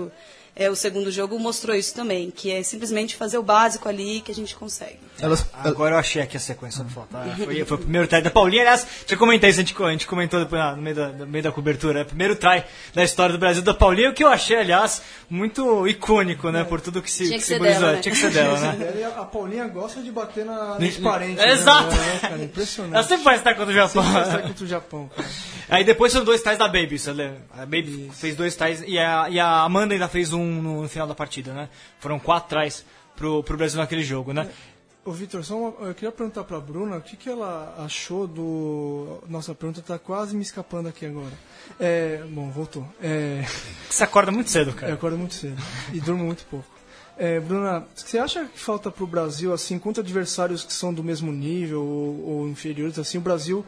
[0.56, 4.32] é, o segundo jogo mostrou isso também, que é simplesmente fazer o básico ali que
[4.32, 5.00] a gente consegue.
[5.20, 6.84] Elas, Agora eu achei aqui a sequência.
[7.46, 8.62] Foi, foi o primeiro try da Paulinha.
[8.64, 11.08] Aliás, deixa eu comentar isso, a gente, a gente comentou depois na- no meio da,
[11.10, 12.00] no meio da cobertura.
[12.00, 15.02] É o primeiro try da história do Brasil da Paulinha, o que eu achei, aliás,
[15.30, 16.64] muito icônico, né?
[16.64, 17.82] Por tudo que se Tinha que ser simbolizou.
[17.82, 18.02] dela, né?
[18.02, 19.12] Tinha que ser dela, né?
[19.18, 21.36] A Paulinha gosta de bater na, nos parentes.
[21.38, 21.96] né, Exato.
[21.96, 22.44] né, cara?
[22.44, 22.94] Impressionante.
[22.96, 24.04] Ela sempre vai estar contra o Japão.
[24.04, 25.30] Sempre vai estar contra o Japão, cara.
[25.70, 26.98] Aí depois foram dois ties da Baby.
[27.00, 27.38] Você lembra?
[27.54, 30.90] A Baby fez dois ties e a, e a Amanda ainda fez um no, no
[30.90, 31.70] final da partida, né?
[32.00, 34.50] Foram quatro ties pro, pro Brasil naquele jogo, né?
[35.04, 39.24] Ô, Vitor, só uma- eu queria perguntar pra Bruna o que, que ela achou do.
[39.28, 41.32] Nossa, a pergunta tá quase me escapando aqui agora.
[41.80, 42.86] É, bom, voltou.
[43.02, 43.44] É,
[43.90, 44.94] Você acorda muito cedo, eu cara.
[44.94, 45.60] acordo muito cedo
[45.92, 46.68] e durmo muito pouco.
[47.18, 51.32] É, Bruna, você acha que falta pro Brasil, assim, contra adversários que são do mesmo
[51.32, 53.66] nível ou, ou inferiores, assim, o Brasil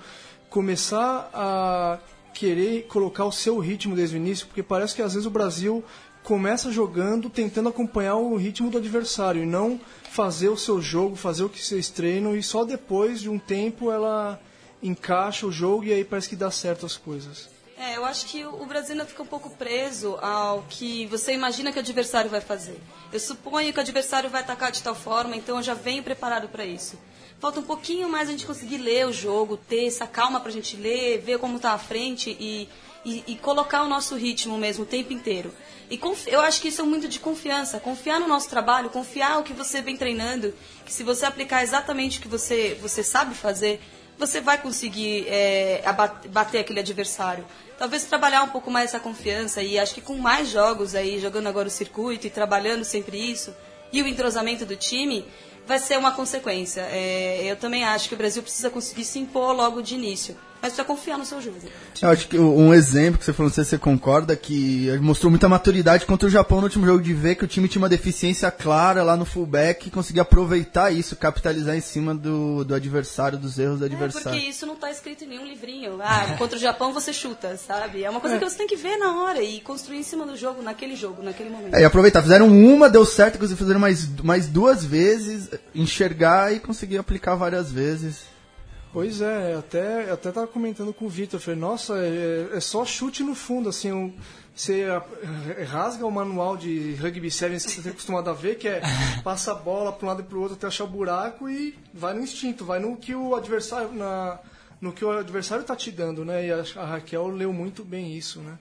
[0.50, 1.98] começar a
[2.34, 4.46] querer colocar o seu ritmo desde o início?
[4.48, 5.84] Porque parece que às vezes o Brasil
[6.24, 11.44] começa jogando tentando acompanhar o ritmo do adversário e não fazer o seu jogo, fazer
[11.44, 14.40] o que vocês treinam e só depois de um tempo ela
[14.82, 17.50] encaixa o jogo e aí parece que dá certo as coisas.
[17.78, 21.72] É, eu acho que o Brasil ainda fica um pouco preso ao que você imagina
[21.72, 22.80] que o adversário vai fazer.
[23.12, 26.48] Eu suponho que o adversário vai atacar de tal forma, então eu já venho preparado
[26.48, 26.98] para isso.
[27.40, 30.54] Falta um pouquinho mais a gente conseguir ler o jogo, ter essa calma para a
[30.54, 32.70] gente ler, ver como está à frente e,
[33.06, 35.54] e, e colocar o nosso ritmo mesmo o tempo inteiro.
[35.89, 39.44] E eu acho que isso é muito de confiança, confiar no nosso trabalho, confiar o
[39.44, 40.54] que você vem treinando,
[40.86, 43.82] que se você aplicar exatamente o que você, você sabe fazer,
[44.18, 45.84] você vai conseguir é,
[46.30, 47.46] bater aquele adversário.
[47.78, 51.48] Talvez trabalhar um pouco mais essa confiança e acho que com mais jogos aí, jogando
[51.48, 53.54] agora o circuito e trabalhando sempre isso,
[53.92, 55.26] e o entrosamento do time,
[55.68, 56.82] vai ser uma consequência.
[56.92, 60.71] É, eu também acho que o Brasil precisa conseguir se impor logo de início, mas
[60.71, 61.58] precisa confiar no seu jogo.
[62.02, 65.30] Eu acho que um exemplo que você falou, não sei se você concorda, que mostrou
[65.30, 67.89] muita maturidade contra o Japão no último jogo, de ver que o time tinha uma
[67.89, 73.38] deficiência clara lá no fullback e conseguia aproveitar isso, capitalizar em cima do, do adversário,
[73.38, 74.30] dos erros do É, adversário.
[74.32, 75.97] porque isso não está escrito em nenhum livrinho.
[76.02, 78.06] Ah, contra o Japão você chuta, sabe?
[78.06, 80.38] É uma coisa que você tem que ver na hora e construir em cima do
[80.38, 81.76] jogo, naquele jogo, naquele momento.
[81.76, 86.62] É, e aproveitar, fizeram uma, deu certo, inclusive fizeram mais, mais duas vezes, enxergar e
[86.62, 88.32] conseguir aplicar várias vezes.
[88.94, 93.24] Pois é, até até tava comentando com o Vitor, falei, nossa, é, é só chute
[93.24, 94.14] no fundo, assim, um,
[94.56, 95.04] você ah,
[95.66, 98.82] rasga o manual de rugby sevens que você tem acostumado a ver, que é
[99.24, 101.76] passa a bola para um lado e para o outro até achar o buraco e
[101.92, 104.40] vai no instinto, vai no que o adversário na
[104.80, 106.46] no que o adversário tá te dando, né?
[106.46, 108.60] E a, a Raquel leu muito bem isso, né?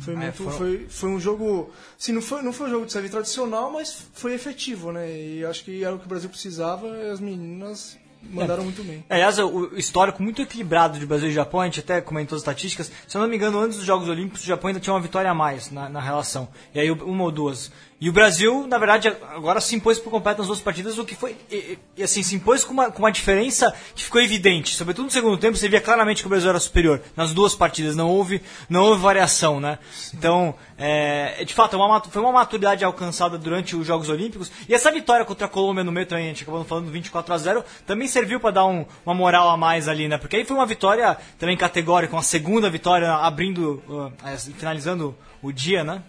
[0.00, 1.70] Foi, muito, foi- foi, um jogo.
[1.96, 5.08] Sim, não foi, não foi um jogo de serve tradicional, mas foi efetivo, né?
[5.10, 7.96] E acho que era o que o Brasil precisava e as meninas
[8.30, 9.04] mandaram muito bem.
[9.08, 12.90] Aliás, o histórico muito equilibrado de Brasil e Japão, a gente até comentou as estatísticas.
[13.06, 15.30] Se eu não me engano, antes dos Jogos Olímpicos, o Japão ainda tinha uma vitória
[15.30, 16.48] a mais na, na relação.
[16.74, 17.72] E aí, uma ou duas.
[18.02, 21.14] E o Brasil, na verdade, agora se impôs por completo nas duas partidas, o que
[21.14, 21.36] foi.
[21.48, 24.74] E, e, assim, se impôs com uma, com uma diferença que ficou evidente.
[24.74, 27.00] Sobretudo no segundo tempo, você via claramente que o Brasil era superior.
[27.16, 29.78] Nas duas partidas, não houve, não houve variação, né?
[30.12, 34.50] Então, é, de fato, é uma foi uma maturidade alcançada durante os Jogos Olímpicos.
[34.68, 37.38] E essa vitória contra a Colômbia no meio também, a gente acabou falando 24 a
[37.38, 40.18] 0 também serviu para dar um- uma moral a mais ali, né?
[40.18, 44.12] Porque aí foi uma vitória também categórica, uma segunda vitória abrindo, uh,
[44.58, 46.02] finalizando o dia, né?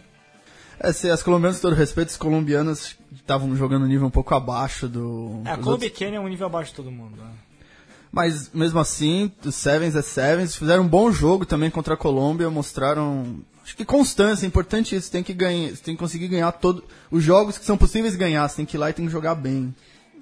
[0.80, 5.42] É, as colombianas, todo respeito, as colombianas estavam jogando um nível um pouco abaixo do.
[5.46, 6.14] É, a Colômbia e outros.
[6.14, 7.18] É um nível abaixo de todo mundo.
[7.18, 7.32] Né?
[8.12, 12.50] Mas mesmo assim, os Sevens é Sevens, fizeram um bom jogo também contra a Colômbia,
[12.50, 13.40] mostraram.
[13.64, 17.24] Acho que constância, é importante isso, tem que ganhar, tem que conseguir ganhar todos os
[17.24, 19.74] jogos que são possíveis ganhar, você tem que ir lá e tem que jogar bem.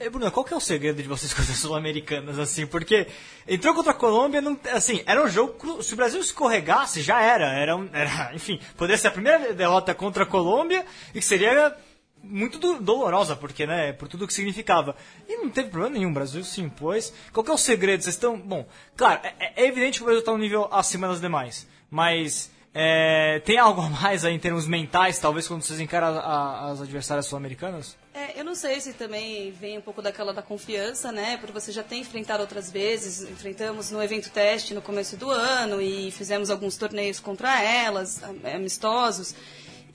[0.03, 2.65] E, Bruno, qual que é o segredo de vocês contra as sul-americanas, assim?
[2.65, 3.07] Porque
[3.47, 5.81] entrou contra a Colômbia, não, assim, era um jogo.
[5.83, 7.51] Se o Brasil escorregasse, já era.
[7.53, 8.31] Era, um- era.
[8.35, 11.75] Enfim, poderia ser a primeira derrota contra a Colômbia e que seria
[12.23, 14.95] muito do- dolorosa, porque, né, por tudo que significava.
[15.27, 17.13] E não teve problema nenhum, o Brasil se impôs.
[17.33, 18.03] Qual que é o segredo?
[18.03, 18.37] Vocês estão.
[18.37, 22.49] Bom, claro, é, é evidente que o Brasil está um nível acima das demais, mas.
[22.73, 26.71] é, tem algo a mais aí em termos mentais, talvez, quando vocês encaram a- a-
[26.71, 27.97] as adversárias sul-americanas?
[28.13, 31.37] É, eu não sei se também vem um pouco daquela da confiança, né?
[31.37, 33.21] Porque você já tem enfrentado outras vezes.
[33.29, 38.41] Enfrentamos no evento teste no começo do ano e fizemos alguns torneios contra elas, am-
[38.55, 39.33] amistosos.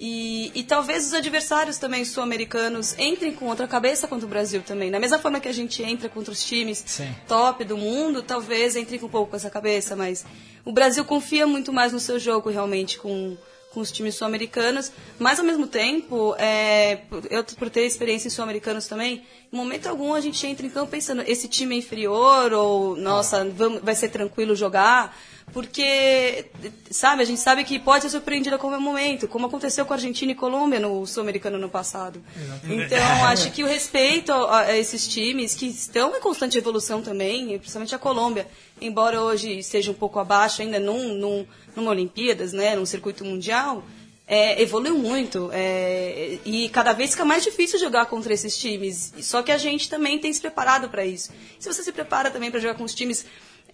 [0.00, 4.90] E, e talvez os adversários também sul-americanos entrem com outra cabeça contra o Brasil também.
[4.90, 7.14] Da mesma forma que a gente entra contra os times Sim.
[7.28, 9.94] top do mundo, talvez entre com um pouco com essa cabeça.
[9.94, 10.24] Mas
[10.64, 13.36] o Brasil confia muito mais no seu jogo realmente com
[13.76, 18.86] com os times sul-americanos, mas ao mesmo tempo, é, eu por ter experiência em sul-americanos
[18.86, 22.96] também, em momento algum a gente entra em campo pensando esse time é inferior ou
[22.96, 25.14] nossa, vamos, vai ser tranquilo jogar,
[25.52, 26.46] porque,
[26.90, 29.96] sabe, a gente sabe que pode ser surpreendida a qualquer momento, como aconteceu com a
[29.96, 32.22] Argentina e Colômbia no Sul-Americano no passado.
[32.64, 37.94] Então, acho que o respeito a, esses times que estão em constante evolução também, principalmente
[37.94, 38.46] a Colômbia,
[38.80, 43.82] embora hoje seja um pouco abaixo ainda num, num, numa Olimpíadas, né, num circuito mundial,
[44.26, 45.50] é, evoluiu muito.
[45.52, 49.14] é, e cada vez fica mais difícil jogar contra esses times.
[49.20, 51.30] Só que a gente também tem se preparado para isso.
[51.58, 53.24] Se você se prepara também para jogar com os times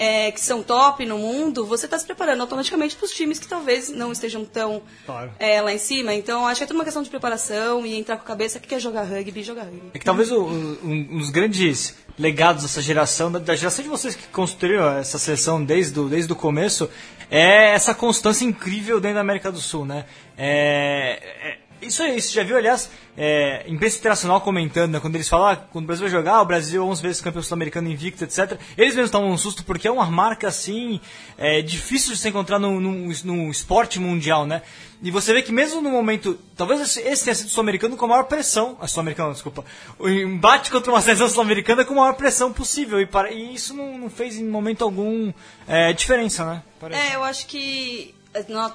[0.03, 3.47] é, que são top no mundo, você está se preparando automaticamente para os times que
[3.47, 5.31] talvez não estejam tão Claro.
[5.39, 6.13] é, lá em cima.
[6.13, 8.67] Então, acho que é tudo uma questão de preparação e entrar com a cabeça que
[8.67, 9.91] quer jogar rugby, jogar rugby.
[9.95, 13.89] É que talvez o- um, um dos grandes legados dessa geração, da, da geração de
[13.89, 16.91] vocês que construíram essa seleção desde o, desde o começo,
[17.31, 20.05] é essa constância incrível dentro da América do Sul, né?
[20.37, 25.29] É, é- isso aí, você já viu, aliás, é, imprensa internacional comentando, né, quando eles
[25.29, 28.25] falam, ah, quando o Brasil vai jogar, o Brasil é 11 vezes campeão sul-americano invicto,
[28.25, 28.59] etc.
[28.77, 31.01] Eles mesmos tomam um susto porque é uma marca, assim,
[31.37, 34.63] é, difícil de se encontrar num, num esporte mundial, né?
[35.03, 38.25] E você vê que mesmo no momento, talvez esse, tenha sido sul-americano com a maior
[38.25, 39.65] pressão, a sul-americano, desculpa,
[39.99, 43.75] o embate contra uma seleção sul-americana com a maior pressão possível, e, para, e isso
[43.75, 45.33] não, não fez em momento algum
[45.67, 46.63] é, diferença, né?
[46.79, 47.01] Parece.
[47.01, 48.15] É, eu acho que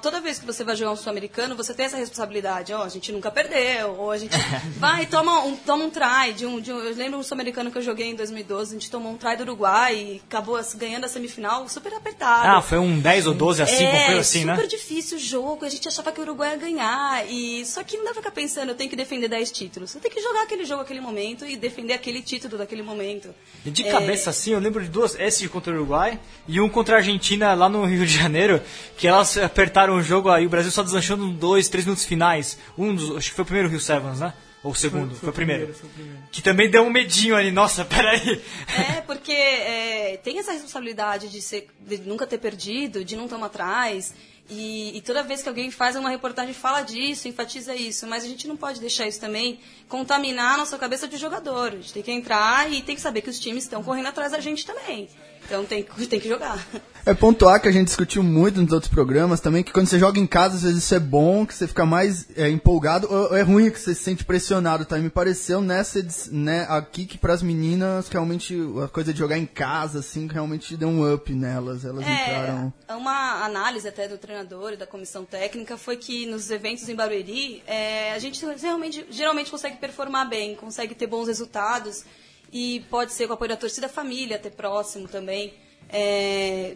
[0.00, 2.72] toda vez que você vai jogar um sul-americano, você tem essa responsabilidade.
[2.72, 4.32] Ó, a gente nunca perdeu, ou a gente
[4.78, 6.32] vai e toma um, toma um try.
[6.36, 8.90] De um, de um- eu lembro um sul-americano que eu joguei em 2012, a gente
[8.90, 12.46] tomou um try do Uruguai e acabou ganhando a semifinal super apertado.
[12.58, 14.54] Ah, foi um 10 ou 12 assim, é, coisa assim, né?
[14.54, 17.26] super difícil o jogo, a gente achava que o Uruguai ia ganhar.
[17.28, 17.64] E...
[17.66, 19.90] Só que não dá pra ficar pensando, eu tenho que defender 10 títulos.
[19.90, 23.34] Você tem que jogar aquele jogo aquele momento e defender aquele título daquele momento.
[23.64, 26.68] E de É, cabeça assim, eu lembro de duas, esse contra o Uruguai e um
[26.68, 28.60] contra a Argentina lá no Rio de Janeiro,
[28.96, 32.58] que elas apertaram o jogo aí, o Brasil só deslanchando em dois, três minutos finais.
[32.76, 34.32] Um dos, acho que foi o primeiro Rio Sevens, né?
[34.62, 35.14] Ou o segundo?
[35.14, 35.72] Foi, o primeiro.
[35.72, 36.18] foi o primeiro.
[36.32, 38.42] Que também deu um medinho ali, nossa, peraí.
[38.76, 43.46] É, porque é, tem essa responsabilidade de, ser, de nunca ter perdido, de não tomar
[43.46, 44.14] atrás.
[44.50, 48.06] E, e toda vez que alguém faz uma reportagem fala disso, enfatiza isso.
[48.06, 51.72] Mas a gente não pode deixar isso também contaminar a nossa cabeça de jogador.
[51.72, 54.32] A gente tem que entrar e tem que saber que os times estão correndo atrás
[54.32, 55.08] da gente também.
[55.48, 56.62] Então tem, que- tem que jogar.
[57.06, 60.20] É pontuar que a gente discutiu muito nos outros programas também, que quando você joga
[60.20, 63.40] em casa, às vezes isso é bom, que você fica mais é, empolgado, ou é
[63.40, 64.98] ruim que você se sente pressionado, tá?
[64.98, 69.46] E me pareceu nessa, né, aqui que pras meninas, realmente, a coisa de jogar em
[69.46, 72.70] casa, assim, realmente deu um up nelas, elas entraram...
[72.86, 76.94] É, uma análise até do treinador e da comissão técnica foi que nos eventos em
[76.94, 82.04] Barueri, é, a gente realmente, geralmente consegue performar bem, consegue ter bons resultados
[82.52, 85.54] e pode ser com o apoio da torcida, da família, até próximo também.
[85.90, 86.74] É,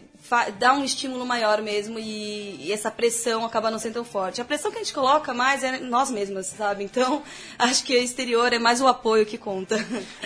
[0.57, 4.41] dá um estímulo maior mesmo e, e essa pressão acaba não sendo tão forte.
[4.41, 6.83] A pressão que a gente coloca mais é nós mesmas, sabe?
[6.83, 7.21] Então,
[7.59, 9.77] acho que o exterior é mais o apoio que conta.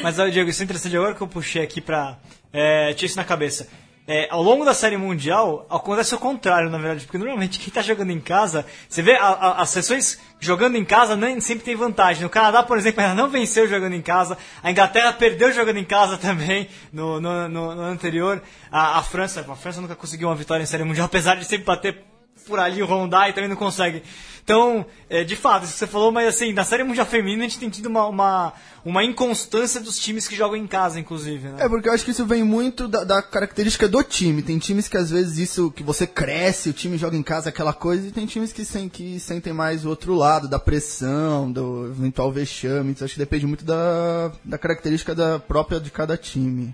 [0.01, 2.17] Mas, ó, Diego, isso é interessante agora que eu puxei aqui pra.
[2.53, 3.67] É, tinha isso na cabeça.
[4.09, 7.81] É, ao longo da série mundial, acontece o contrário, na verdade, porque normalmente quem tá
[7.81, 11.75] jogando em casa, você vê a- a- as sessões jogando em casa nem sempre tem
[11.75, 12.23] vantagem.
[12.23, 15.83] No Canadá, por exemplo, ainda não venceu jogando em casa, a Inglaterra perdeu jogando em
[15.83, 18.41] casa também no, no, no- no anterior,
[18.71, 21.65] a, a França, a França nunca conseguiu uma vitória em série mundial, apesar de sempre
[21.65, 22.01] bater
[22.47, 24.01] por ali, rondar e também não consegue.
[24.43, 27.47] Então, é, de fato, isso que você falou, mas assim, na série mundial feminina a
[27.49, 28.53] gente tem tido uma, uma,
[28.85, 31.55] uma inconstância dos times que jogam em casa, inclusive, né?
[31.59, 34.41] É, porque eu acho que isso vem muito da, da característica do time.
[34.41, 37.73] Tem times que às vezes isso, que você cresce, o time joga em casa aquela
[37.73, 41.87] coisa, e tem times que, sem, que sentem mais o outro lado, da pressão, do
[41.87, 42.91] eventual vexame.
[42.91, 46.73] Então acho que depende muito da, da característica da própria de cada time.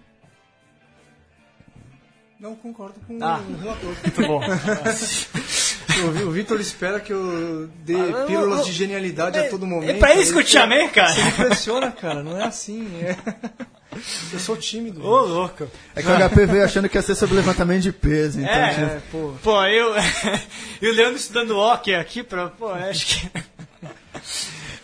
[2.40, 3.40] Não concordo com Ah.
[3.40, 3.96] o relator.
[4.04, 4.42] Muito bom.
[6.06, 9.66] O Vi- O Vitor espera que eu dê Ah, pílulas eu- de genialidade a todo
[9.68, 9.90] momento.
[9.92, 10.54] é pra isso que eu te
[10.90, 11.14] cara?
[11.14, 12.24] Você me impressiona, cara.
[12.24, 12.88] Não é assim.
[13.02, 13.16] é.
[14.32, 15.06] Eu sou tímido.
[15.06, 15.68] Ô, louco.
[15.96, 18.74] É que o HP veio achando que ia ser sobre levantamento de peso, então É,
[18.74, 19.34] tinha- É, pô.
[19.44, 19.94] Pô, eu.
[20.82, 22.48] e o Leandro estudando hockey aqui pra.
[22.48, 23.32] Pô, acho que.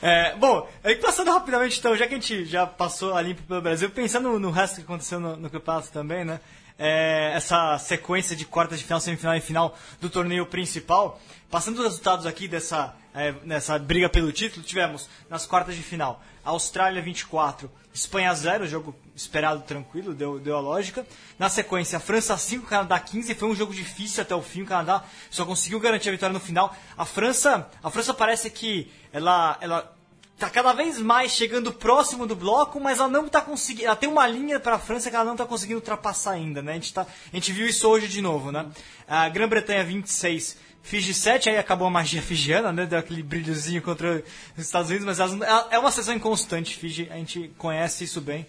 [0.01, 3.61] É, bom, aí passando rapidamente então, já que a gente já passou a limpo pelo
[3.61, 6.39] Brasil, pensando no resto que aconteceu no, no campeonato também, né?
[6.79, 11.19] É, essa sequência de quartas de final, semifinal e final do torneio principal.
[11.51, 16.23] Passando os resultados aqui dessa é, nessa briga pelo título, tivemos nas quartas de final
[16.43, 21.05] Austrália 24, Espanha 0, jogo esperado tranquilo, deu, deu a lógica.
[21.37, 25.03] Na sequência, França 5, Canadá 15, foi um jogo difícil até o fim, o Canadá
[25.29, 26.75] só conseguiu garantir a vitória no final.
[26.97, 29.98] A França, a França parece que ela, ela
[30.39, 33.85] tá cada vez mais chegando próximo do bloco, mas ela não tá conseguindo.
[33.87, 36.71] Ela tem uma linha para a França que ela não tá conseguindo ultrapassar ainda, né?
[36.71, 38.65] A gente, tá, a gente viu isso hoje de novo, né?
[39.07, 42.85] A Grã-Bretanha 26, Fiji 7, aí acabou a magia fijiana, né?
[42.85, 44.23] Deu aquele brilhozinho contra
[44.57, 48.45] os Estados Unidos, mas ela- é uma sessão inconstante, Fiji, a gente conhece isso bem.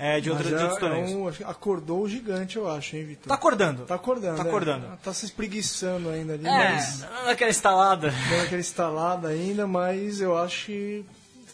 [0.00, 1.10] é, de, outro, de outros torneios.
[1.10, 3.26] é um- acho que acordou o gigante, eu acho, hein, Vitor?
[3.26, 3.82] Tá acordando.
[3.84, 4.36] Tá acordando.
[4.36, 4.46] Tá é.
[4.46, 4.86] acordando.
[5.02, 8.14] Tá se espreguiçando ainda ali, É, mas naquela instalada.
[8.30, 11.04] dando aquela instalada ainda, mas eu acho que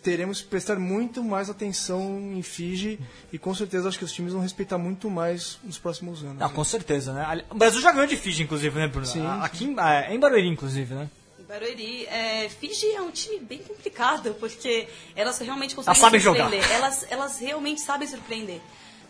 [0.04, 3.00] teremos que prestar muito mais atenção em Fiji
[3.32, 6.42] e com certeza acho que os times vão respeitar muito mais nos próximos anos.
[6.42, 7.42] Ah, com certeza, né?
[7.50, 9.06] O Brasil já ganhou de Fiji, inclusive, né, Bruno?
[9.06, 11.08] Sim, Aqui em, é, em Barueri, inclusive, né?
[11.40, 14.86] Em Barueri, é, Fiji é um time bem complicado, porque
[15.16, 16.70] elas realmente conseguem Elas sabem surpreender.
[16.70, 18.60] Elas, elas realmente sabem surpreender.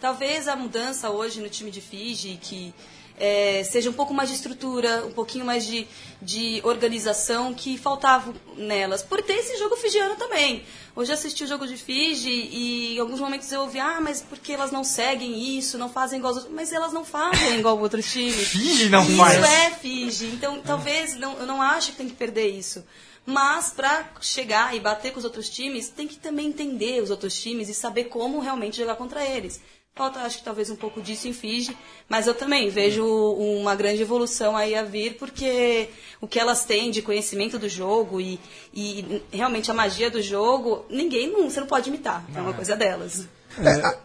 [0.01, 2.73] Talvez a mudança hoje no time de Fiji, que
[3.19, 5.87] é, seja um pouco mais de estrutura, um pouquinho mais de,
[6.21, 9.03] de organização que faltava nelas.
[9.03, 10.65] Por ter esse jogo fijiano também.
[10.97, 14.21] Hoje eu assisti o jogo de Fiji e em alguns momentos eu ouvi, ah, mas
[14.21, 16.55] porque elas não seguem isso, não fazem igual os outros.
[16.55, 18.47] Mas elas não fazem igual outros times.
[18.49, 19.43] Fiji não isso faz.
[19.43, 20.27] é Fiji.
[20.27, 22.85] Então, talvez, não, eu não acho que tem que perder isso.
[23.27, 27.41] Mas, para chegar e bater com os outros times, tem que também entender os outros
[27.41, 29.61] times e saber como realmente jogar contra eles.
[29.97, 31.77] Falta, acho que talvez um pouco disso em Fiji,
[32.09, 35.89] mas eu também vejo uma grande evolução aí a vir, porque
[36.21, 38.41] o que elas têm de conhecimento do jogo e,
[38.75, 42.75] e realmente a magia do jogo, ninguém, não, você não pode imitar, é uma coisa
[42.75, 43.29] delas.
[43.57, 43.97] É,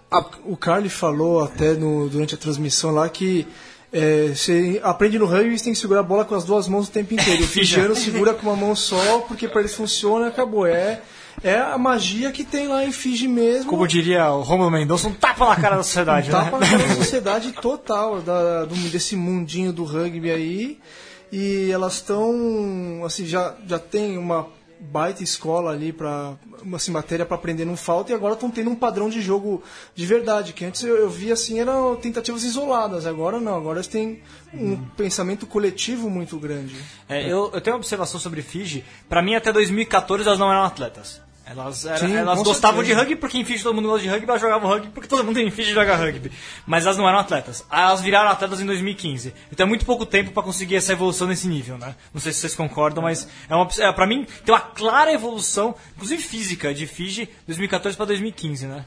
[0.46, 3.48] o Carly falou até no- durante a transmissão lá que
[3.92, 6.88] é, você aprende no rugby você tem que segurar a bola com as duas mãos
[6.88, 7.44] o tempo inteiro.
[7.44, 10.68] O fijiano segura com uma mão só, porque para eles funciona acabou.
[10.68, 11.02] É,
[11.44, 13.70] é a magia que tem lá em Fiji mesmo.
[13.70, 16.68] Como diria o Romulo Mendonça, um tapa na cara da sociedade, Um tapa né?
[16.88, 20.80] na sociedade total da, do- desse mundinho do rugby aí.
[21.32, 24.48] E elas estão, assim, já, já tem uma
[24.82, 26.34] baita escola ali para
[26.74, 29.62] assim, matéria para aprender não falta e agora estão tendo um padrão de jogo
[29.94, 33.88] de verdade que antes eu, eu via assim eram tentativas isoladas agora não agora eles
[33.88, 34.22] têm
[34.54, 36.78] um pensamento coletivo muito grande
[37.10, 38.86] É, eu, eu tenho uma observação sobre Fiji.
[39.10, 41.22] Pra mim, até 2014, elas não eram atletas.
[41.50, 42.96] Elas, era- Sim, elas gostavam certeza.
[42.96, 45.24] de rugby porque em Fiji todo mundo gosta de rugby, elas jogavam rugby porque todo
[45.24, 46.32] mundo em Fiji joga rugby.
[46.68, 47.66] Mas elas não eram atletas.
[47.72, 49.34] Elas viraram atletas em 2015.
[49.52, 51.96] Então é muito pouco tempo pra conseguir essa evolução nesse nível, né?
[52.14, 55.74] Não sei se vocês concordam, mas é uma, é, pra mim tem uma clara evolução,
[55.96, 58.86] inclusive física, de Fiji 2014 pra 2015, né?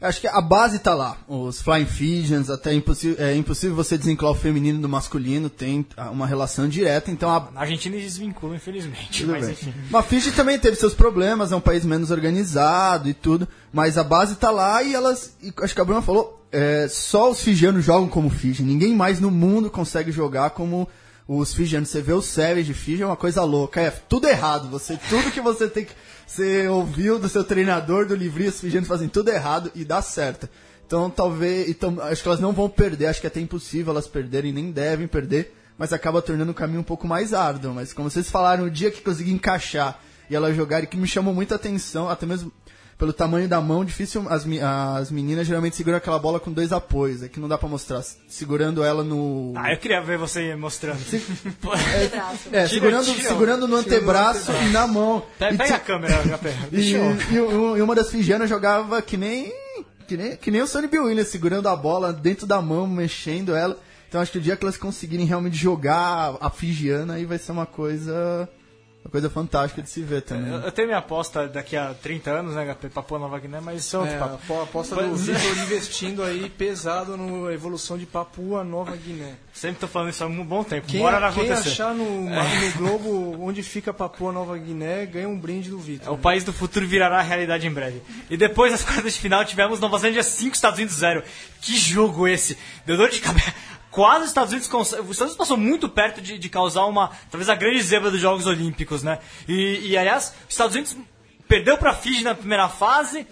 [0.00, 1.18] Acho que a base tá lá.
[1.28, 5.84] Os Flying Fijians, até é impossível, é impossível você desvincular o feminino do masculino, tem
[5.96, 9.22] ah, uma relação direta, então a, Na Argentina eles desvinculam, infelizmente.
[9.22, 9.52] Tudo mas bem.
[9.52, 9.74] enfim.
[9.90, 14.04] Mas Fiji também teve seus problemas, é um país menos organizado e tudo, mas a
[14.04, 17.84] base tá lá e elas, e acho que a Bruna falou, é, só os fijianos
[17.84, 20.88] jogam como Fiji, ninguém mais no mundo consegue jogar como
[21.28, 21.90] os fijianos.
[21.90, 25.30] Você vê o Savage de Fiji é uma coisa louca, é tudo errado, você tudo
[25.30, 25.92] que você tem que
[26.30, 30.48] você ouviu do seu treinador do livrinho, os fijianos fazem tudo errado e dá certo.
[30.86, 34.06] Então talvez, então, acho que elas não vão perder, acho que é até impossível elas
[34.06, 37.74] perderem, nem devem perder, mas acaba tornando o caminho um pouco mais árduo.
[37.74, 40.00] Mas como vocês falaram, o dia que conseguir encaixar
[40.30, 42.52] e elas jogarem, que me chamou muita atenção, até mesmo
[43.00, 44.26] pelo tamanho da mão, difícil.
[44.28, 44.44] As,
[45.00, 48.02] as meninas geralmente seguram aquela bola com dois apoios, é que não dá pra mostrar.
[48.28, 49.54] Segurando ela no.
[49.56, 51.00] Ah, eu queria ver você mostrando.
[52.52, 53.28] É, segurando, tira.
[53.28, 55.22] segurando no antebraço e na mão.
[55.38, 56.14] Pega, E pega ti- a câmera,
[56.70, 56.96] e, Deixa
[57.32, 57.76] eu...
[57.76, 59.52] e e uma das fijianas jogava que nem,
[60.06, 60.36] que nem.
[60.36, 63.78] Que nem o Sonny Bill Williams, segurando a bola dentro da mão, mexendo ela.
[64.08, 67.52] Então acho que o dia que elas conseguirem realmente jogar a fijiana, aí vai ser
[67.52, 68.48] uma coisa.
[69.02, 70.52] Uma coisa fantástica de se ver também.
[70.52, 73.80] Eu, eu tenho minha aposta daqui a 30 anos, né, HP, Papua Nova Guiné, mas
[73.80, 74.60] isso é outro É, papo.
[74.60, 79.36] a aposta do Vitor investindo aí pesado na evolução de Papua Nova Guiné.
[79.54, 80.86] Sempre tô falando isso há um bom tempo.
[80.86, 81.70] Quem, Bora vai quem acontecer.
[81.70, 86.12] achar no, no Globo onde fica Papua Nova Guiné ganha um brinde do Vitor.
[86.12, 88.02] O país do futuro virará realidade em breve.
[88.28, 91.22] E depois das quartas de final tivemos Nova Zelândia 5, Estados Unidos 0.
[91.62, 92.56] Que jogo esse?
[92.84, 93.54] Deu dor de cabeça.
[93.90, 94.68] Quase os Estados Unidos.
[94.72, 97.10] Os Estados Unidos passou muito perto de, de causar uma.
[97.30, 99.18] Talvez a grande zebra dos Jogos Olímpicos, né?
[99.48, 100.96] E, e, aliás, os Estados Unidos
[101.48, 103.26] perdeu pra Fiji na primeira fase.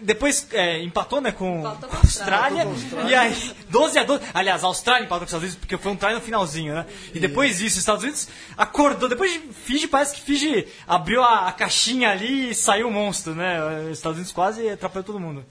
[0.00, 2.68] Depois é, empatou, né, com com a a Austrália.
[3.08, 4.22] E aí, 12 a 12.
[4.32, 6.86] Aliás, a Austrália empatou com os Estados Unidos porque foi um try no finalzinho, né?
[7.12, 9.08] E depois disso, os Estados Unidos acordou.
[9.08, 13.34] Depois de Fiji, parece que Fiji abriu a, a caixinha ali e saiu o monstro,
[13.34, 13.60] né?
[13.90, 15.44] Os Estados Unidos quase atrapalhou todo mundo.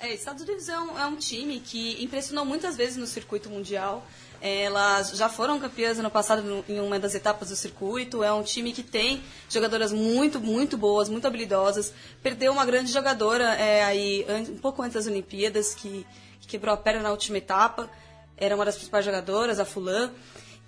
[0.00, 4.06] É, Estados Unidos é um, é um time que impressionou muitas vezes no circuito mundial.
[4.40, 8.22] É, Elas já foram campeãs ano passado em uma das etapas do circuito.
[8.22, 9.20] É um time que tem
[9.50, 11.92] jogadoras muito, muito boas, muito habilidosas.
[12.22, 16.06] Perdeu uma grande jogadora é, aí um pouco antes das Olimpíadas, que,
[16.42, 17.90] que quebrou a perna na última etapa.
[18.36, 20.12] Era uma das principais jogadoras, a Fulan.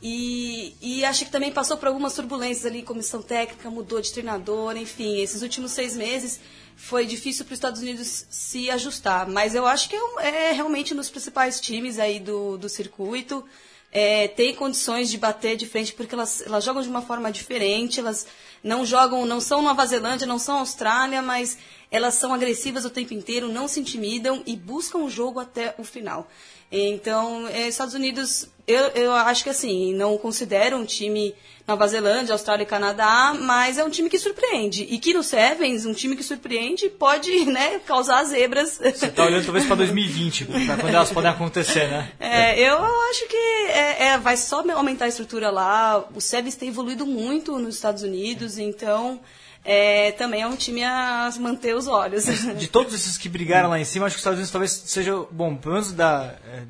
[0.02, 4.76] E, e acho que também passou por algumas turbulências ali, comissão técnica, mudou de treinador,
[4.76, 6.40] enfim, esses últimos seis meses
[6.80, 9.28] foi difícil para os Estados Unidos se ajustar.
[9.28, 13.44] Mas eu acho que é, é realmente um dos principais times aí do, do circuito.
[13.92, 18.00] É, tem condições de bater de frente porque elas, elas jogam de uma forma diferente,
[18.00, 18.26] elas
[18.62, 21.58] não jogam, não são Nova Zelândia, não são Austrália, mas
[21.90, 25.84] elas são agressivas o tempo inteiro, não se intimidam e buscam o jogo até o
[25.84, 26.28] final.
[26.70, 31.34] Então, eh, Estados Unidos, eu, eu acho que assim, não considero um time
[31.66, 34.82] Nova Zelândia, Austrália e Canadá, mas é um time que surpreende.
[34.90, 38.78] E que no Sevens, um time que surpreende, pode né, causar zebras.
[38.78, 42.10] Você tá olhando talvez para 2020, para quando elas podem acontecer, né?
[42.20, 46.04] É, eu acho que é, é, vai só aumentar a estrutura lá.
[46.14, 49.20] O Sevens tem evoluído muito nos Estados Unidos, então
[49.64, 52.24] é, também é um time a manter os olhos.
[52.56, 55.24] De todos esses que brigaram lá em cima, acho que os Estados Unidos talvez seja,
[55.30, 56.62] bom, pelo menos da, é,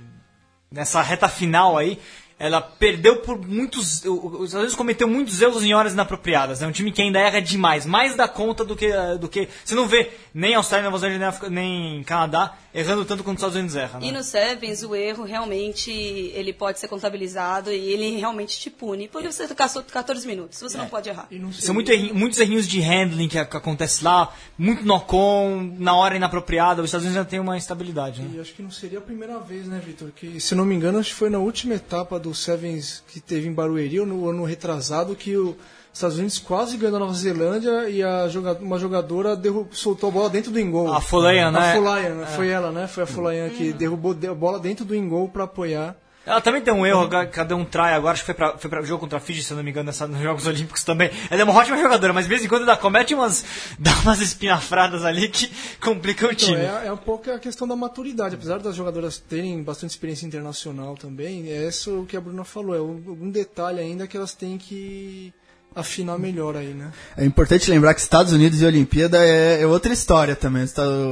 [0.71, 1.99] nessa reta final aí,
[2.41, 4.03] ela perdeu por muitos.
[4.03, 6.63] Os Estados Unidos cometeu muitos erros em horas inapropriadas.
[6.63, 8.91] É um time que ainda erra demais, mais da conta do que.
[9.21, 13.43] do que Você não vê nem Austrália, Nova Zelândia, nem Canadá errando tanto quanto os
[13.43, 14.01] Estados Unidos erram.
[14.01, 14.07] Né?
[14.07, 19.09] E no Sevens, o erro realmente ele pode ser contabilizado e ele realmente te pune.
[19.09, 20.81] Porque você caçou 14 minutos, você é.
[20.81, 21.29] não pode errar.
[21.53, 26.83] São muito errinho, muitos errinhos de handling que, acontece lá, muito knock-on, na hora inapropriada.
[26.83, 28.23] Os Estados Unidos já tem uma instabilidade.
[28.23, 28.37] Né?
[28.37, 30.11] E acho que não seria a primeira vez, né, Vitor?
[30.15, 33.49] Que, se não me engano, acho que foi na última etapa do Sevens que teve
[33.49, 35.57] em Barueri, no ano retrasado, que o
[35.93, 39.41] Estados Unidos quase ganhou a Nova Zelândia e a jogadora, uma jogadora
[39.73, 40.93] soltou a bola dentro do engol.
[40.93, 41.73] A Folayan, né?
[41.73, 42.23] A Folayan, né?
[42.23, 42.27] é.
[42.27, 42.87] foi ela, né?
[42.87, 45.97] Foi a Folayan que derrubou a bola dentro do engol para apoiar.
[46.25, 48.83] Ela também tem um erro, cadê um try agora, acho que foi pra, foi pra
[48.83, 51.11] jogo contra a Fiji, se eu não me engano, nessa, nos Jogos Olímpicos também.
[51.31, 53.45] Ela é uma ótima jogadora, mas de vez em quando ela comete umas,
[53.79, 56.61] dá umas espinafradas ali que complicam o então, time.
[56.61, 60.95] É, é, um pouco a questão da maturidade, apesar das jogadoras terem bastante experiência internacional
[60.95, 65.33] também, é isso que a Bruna falou, é um detalhe ainda que elas têm que
[65.75, 66.91] afinar melhor aí, né?
[67.17, 70.65] É importante lembrar que Estados Unidos e Olimpíada é, é outra história também.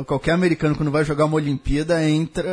[0.06, 2.44] Qualquer americano quando vai jogar uma Olimpíada entra,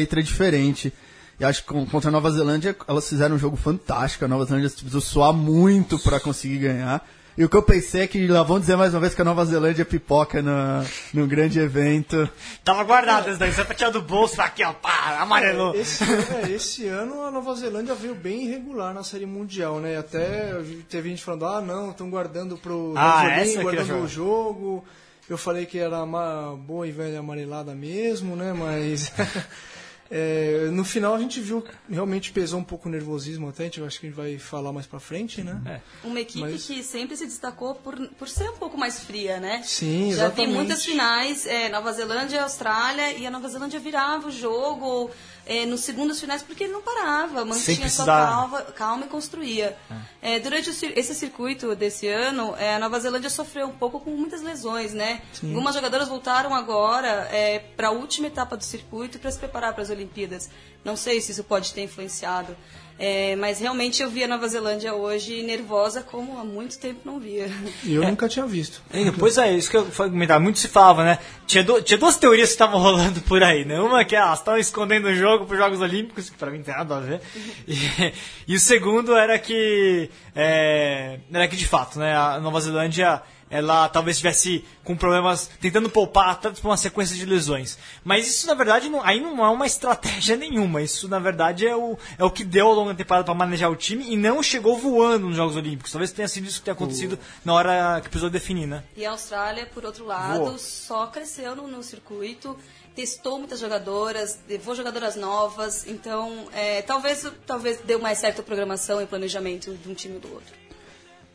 [0.00, 0.92] entra diferente.
[1.38, 4.24] E acho que contra a Nova Zelândia elas fizeram um jogo fantástico.
[4.24, 7.06] A Nova Zelândia precisou suar muito para conseguir ganhar.
[7.38, 9.24] E o que eu pensei é que lá vão dizer mais uma vez que a
[9.24, 12.28] Nova Zelândia pipoca no, no grande evento.
[12.64, 15.74] Tava guardado isso daí, só pra tirar do bolso aqui, ó, pá, amarelou.
[15.74, 19.96] Esse, é, esse ano a Nova Zelândia veio bem irregular na Série Mundial, né?
[19.96, 20.52] Até
[20.88, 23.24] teve gente falando, ah não, estão guardando pro ah,
[23.62, 24.84] guardando o jogo.
[25.28, 28.52] Eu falei que era uma boa e velha amarelada mesmo, né?
[28.52, 29.12] Mas
[30.10, 33.80] É, no final a gente viu realmente pesou um pouco o nervosismo até, a gente
[33.82, 35.60] acho que a gente vai falar mais pra frente, né?
[35.64, 36.06] É.
[36.06, 36.66] Uma equipe Mas...
[36.66, 39.62] que sempre se destacou por, por ser um pouco mais fria, né?
[39.64, 40.50] Sim, Já exatamente.
[40.50, 45.10] vi muitas finais, é, Nova Zelândia e Austrália, e a Nova Zelândia virava o jogo,
[45.46, 49.76] é, nos segundos finais porque ele não parava, mantinha sua calma, calma e construía.
[50.22, 50.36] É.
[50.36, 54.10] É, durante o, esse circuito desse ano, é, a Nova Zelândia sofreu um pouco com
[54.10, 55.22] muitas lesões, né?
[55.32, 55.48] Sim.
[55.48, 59.82] Algumas jogadoras voltaram agora é, para a última etapa do circuito para se preparar para
[59.82, 60.50] as Olimpíadas.
[60.84, 62.56] Não sei se isso pode ter influenciado.
[63.02, 67.18] É, mas realmente eu vi a Nova Zelândia hoje nervosa como há muito tempo não
[67.18, 67.50] via.
[67.82, 68.10] E eu é.
[68.10, 68.82] nunca tinha visto.
[69.18, 70.38] pois é, isso que eu comentar.
[70.38, 71.18] Muito se falava, né?
[71.46, 73.80] Tinha, do, tinha duas teorias que estavam rolando por aí, né?
[73.80, 76.58] Uma que ah, elas estavam escondendo o jogo para os Jogos Olímpicos, que para mim
[76.58, 77.22] não tem nada a ver.
[77.66, 78.12] E,
[78.52, 82.14] e o segundo era que, é, era que de fato, né?
[82.14, 87.26] A Nova Zelândia ela talvez estivesse com problemas, tentando poupar tanto por uma sequência de
[87.26, 87.76] lesões.
[88.04, 90.80] Mas isso, na verdade, não, aí não é uma estratégia nenhuma.
[90.80, 93.70] Isso, na verdade, é o, é o que deu ao longo da temporada para manejar
[93.70, 95.90] o time e não chegou voando nos Jogos Olímpicos.
[95.90, 98.84] Talvez tenha sido isso que tenha acontecido na hora que precisou definir, né?
[98.96, 100.58] E a Austrália, por outro lado, Voa.
[100.58, 102.56] só cresceu no, no circuito
[102.94, 109.00] testou muitas jogadoras, levou jogadoras novas, então é, talvez talvez deu mais certo a programação
[109.00, 110.59] e planejamento de um time ou do outro.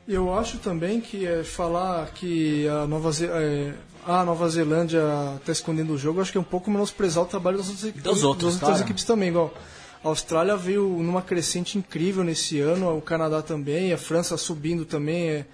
[0.07, 3.73] Eu acho também que é, falar que a Nova, Ze é,
[4.05, 5.01] a Nova Zelândia
[5.37, 8.23] está escondendo o jogo, acho que é um pouco menosprezar o trabalho das outras, das
[8.23, 9.29] outras, das outras equipes também.
[9.29, 9.51] Igual
[10.03, 15.29] a Austrália veio numa crescente incrível nesse ano, o Canadá também, a França subindo também.
[15.29, 15.45] É,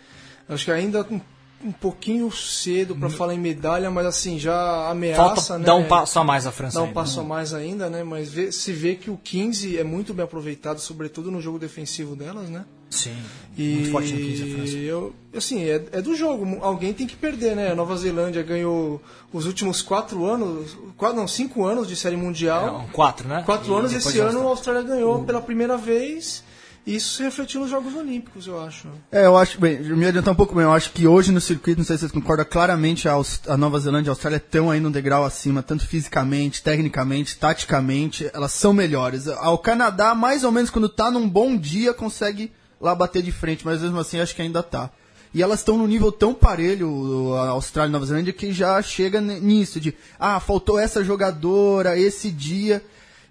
[0.50, 1.22] acho que ainda um,
[1.64, 3.12] um pouquinho cedo para hum.
[3.12, 5.24] falar em medalha, mas assim, já ameaça.
[5.24, 5.66] Falta né?
[5.66, 6.74] dar um passo a mais a França.
[6.74, 7.26] Dá um ainda, passo né?
[7.26, 8.04] a mais ainda, né?
[8.04, 12.18] Mas vê, se vê que o 15 é muito bem aproveitado, sobretudo no jogo defensivo
[12.18, 12.66] delas, né?
[12.92, 13.16] Sim,
[13.58, 14.78] e muito forte no 15 a França.
[14.78, 16.60] Eu, assim, é, é, do jogo.
[16.62, 17.72] Alguém tem que perder, né?
[17.72, 22.86] A Nova Zelândia ganhou os últimos quatro anos, quatro, não, cinco anos de Série Mundial.
[22.88, 23.44] É, quatro, né?
[23.46, 23.94] Quatro e anos.
[23.94, 26.44] Esse ano a Austrália ganhou pela primeira vez.
[26.86, 28.88] E isso se refletiu nos Jogos Olímpicos, eu acho.
[29.12, 31.78] É, eu acho, bem, me adiantar um pouco bem, eu acho que hoje no circuito,
[31.78, 33.14] não sei se vocês concordam, claramente a,
[33.48, 38.32] a Nova Zelândia e a Austrália estão aí num degrau acima, tanto fisicamente, tecnicamente, taticamente,
[38.34, 39.28] elas são melhores.
[39.28, 42.52] O Canadá, mais ou menos, quando tá num bom dia, consegue
[42.82, 44.90] lá bater de frente, mas mesmo assim acho que ainda tá.
[45.34, 49.22] E elas estão no nível tão parelho, a Austrália e Nova Zelândia, que já chega
[49.22, 52.84] nisso, de ah, faltou essa jogadora, esse dia.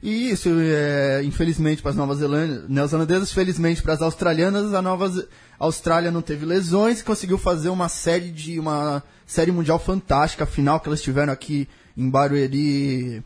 [0.03, 5.07] E isso, é, infelizmente para as novas Zelândia- neozelandesas, felizmente para as australianas, a Nova
[5.11, 5.29] Ze-
[5.59, 10.47] Austrália não teve lesões e conseguiu fazer uma série de uma série mundial fantástica, a
[10.47, 13.23] final que elas tiveram aqui em Barueri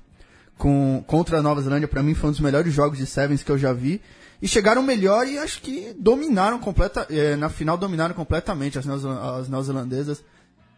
[0.59, 3.53] com, contra a Nova Zelândia, para mim foi um dos melhores jogos de Sevens que
[3.53, 4.01] eu já vi.
[4.45, 9.09] E chegaram melhor e acho que dominaram completa, eh, na final dominaram completamente as, neoze-
[9.09, 10.23] as neozelandesas.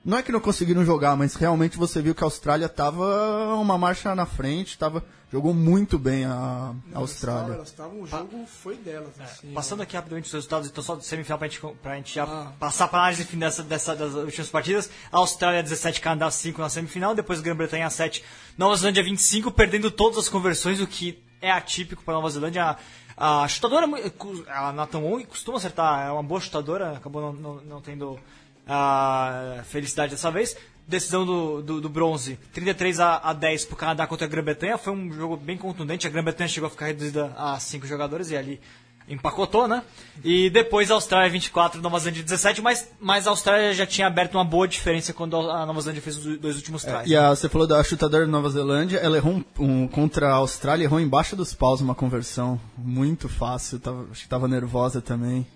[0.05, 3.77] Não é que não conseguiram jogar, mas realmente você viu que a Austrália tava uma
[3.77, 7.55] marcha na frente, tava, jogou muito bem a, a Austrália.
[7.55, 9.09] Elas estavam, o jogo foi delas.
[9.19, 12.23] Assim, Passando aqui rapidamente os resultados, então só do semifinal pra gente, pra gente já
[12.23, 12.53] Ah.
[12.61, 14.89] passar pra análise fim dessa, dessa, das últimas partidas.
[15.11, 18.23] A Austrália 17, Canadá 5 na semifinal, depois Grã-Bretanha 7,
[18.57, 22.63] Nova Zelândia 25, perdendo todas as conversões, o que é atípico pra Nova Zelândia.
[22.63, 22.77] A,
[23.17, 27.55] a chutadora, é a Nathan Wong costuma acertar, é uma boa chutadora, acabou não, não,
[27.63, 28.19] não tendo
[28.67, 30.57] a felicidade dessa vez.
[30.89, 34.79] Decisão do, do, do bronze, 33 a, a 10 pro Canadá contra a Grã-Bretanha.
[34.79, 36.07] Foi um jogo bem contundente.
[36.07, 38.61] A Grã-Bretanha chegou a ficar reduzida a 5 jogadores e ali
[39.09, 39.83] empacotou, né?
[40.25, 44.35] E depois a Austrália 24, Nova Zelândia 17, mas, mas a Austrália já tinha aberto
[44.35, 47.09] uma boa diferença quando a Nova Zelândia fez os dois últimos trás.
[47.09, 50.35] E a, você falou da chutadora da Nova Zelândia, ela errou um, um- contra a
[50.35, 55.47] Austrália, errou embaixo dos paus uma conversão muito fácil, tava, acho que tava nervosa também.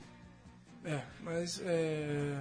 [0.84, 2.34] É, mas é,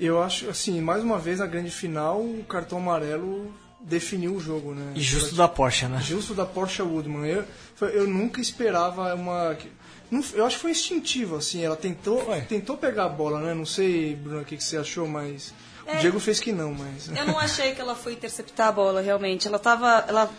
[0.00, 4.74] eu acho, assim, mais uma vez na grande final, o cartão amarelo definiu o jogo,
[4.74, 4.92] né?
[4.94, 6.00] E justo da Porsche, né?
[6.00, 7.26] Justo da Porsche Woodman.
[7.26, 7.44] Eu,
[7.88, 9.56] eu nunca esperava uma.
[10.10, 11.64] Não- Eu acho que foi instintivo, assim.
[11.64, 13.54] Ela tentou, tentou pegar a bola, né?
[13.54, 15.52] Não sei, Bruno, o que, que você achou, mas.
[15.86, 15.96] É.
[15.96, 17.08] O Diego fez que não, mas.
[17.14, 19.46] Eu não achei que ela foi interceptar a bola, realmente.
[19.46, 20.04] Ela tava.
[20.08, 20.30] Ela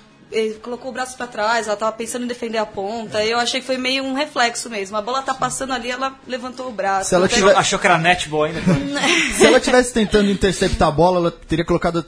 [0.63, 3.23] colocou o braço pra trás, ela tava pensando em defender a ponta.
[3.23, 4.97] Eu achei que foi meio um reflexo mesmo.
[4.97, 7.09] A bola tá passando ali, ela levantou o braço.
[7.09, 8.59] Se ela tiver- Achou que era netball ainda?
[9.37, 12.03] Se ela tivesse tentando interceptar a bola, ela teria colocado,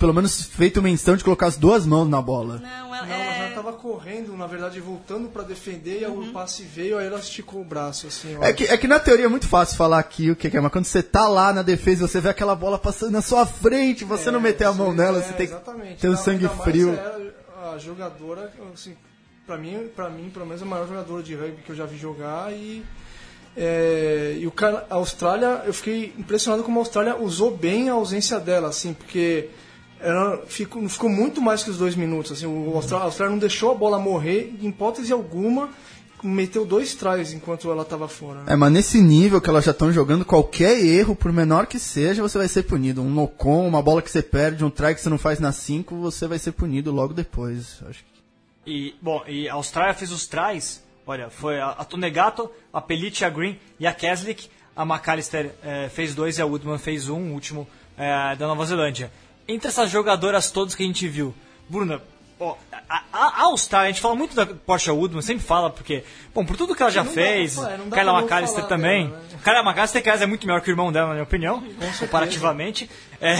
[0.00, 2.56] pelo menos feito menção de colocar as duas mãos na bola.
[2.58, 3.50] Não, ela, Não, ela já é...
[3.54, 7.60] tava correndo, na verdade, voltando pra defender, e aí o passe veio, aí ela esticou
[7.60, 8.36] o braço, assim.
[8.40, 10.72] É que, é que na teoria é muito fácil falar aqui o que é, mas
[10.72, 14.04] quando você tá lá na defesa e você vê aquela bola passando na sua frente,
[14.04, 15.94] você não meter a mão nela, é, você tem exatamente.
[15.96, 16.94] que ter um Não, sangue frio.
[16.94, 17.30] é
[17.74, 18.96] a jogadora, assim,
[19.46, 21.98] pra mim, pra mim, pelo menos a maior jogadora de rugby que eu já vi
[21.98, 22.82] jogar e
[23.56, 27.94] é, e o Cana- a Austrália, eu fiquei impressionado como a Austrália usou bem a
[27.94, 29.48] ausência dela, assim, porque
[30.02, 33.38] ela ficou, ficou muito mais que os dois minutos, assim, o Austrália, a Austrália não
[33.38, 35.70] deixou a bola morrer em hipótese alguma,
[36.22, 38.40] meteu dois tries enquanto ela estava fora.
[38.40, 38.52] né?
[38.52, 42.22] É, mas nesse nível que elas já estão jogando, qualquer erro, por menor que seja,
[42.22, 43.02] você vai ser punido.
[43.02, 45.94] Um no-con, uma bola que você perde, um try que você não faz na 5,
[45.96, 47.78] você vai ser punido logo depois.
[47.88, 48.10] Acho que
[48.66, 50.82] E, bom, e a Austrália fez os tries.
[51.06, 54.48] Olha, foi a, a Tonegato, a Pellice, a Green e a Keslick.
[54.76, 57.66] A McAllister eh, fez dois e a Woodman fez um, o último
[57.98, 59.10] eh, da Nova Zelândia.
[59.52, 61.34] Entre essas jogadoras todas que a gente viu,
[61.68, 62.00] Bruna,
[62.38, 62.54] ó,
[62.88, 66.44] a, a- a Austrália, a gente fala muito da Porsche Woodman, sempre fala, porque, bom,
[66.44, 69.08] por tudo que ela já Não fez, dá Kyla pra não McAllister também.
[69.08, 69.38] dela, né?
[69.42, 71.62] Kyla McAllister, aliás, é muito melhor que o irmão dela, na minha opinião,
[71.98, 72.88] comparativamente.
[73.20, 73.34] É,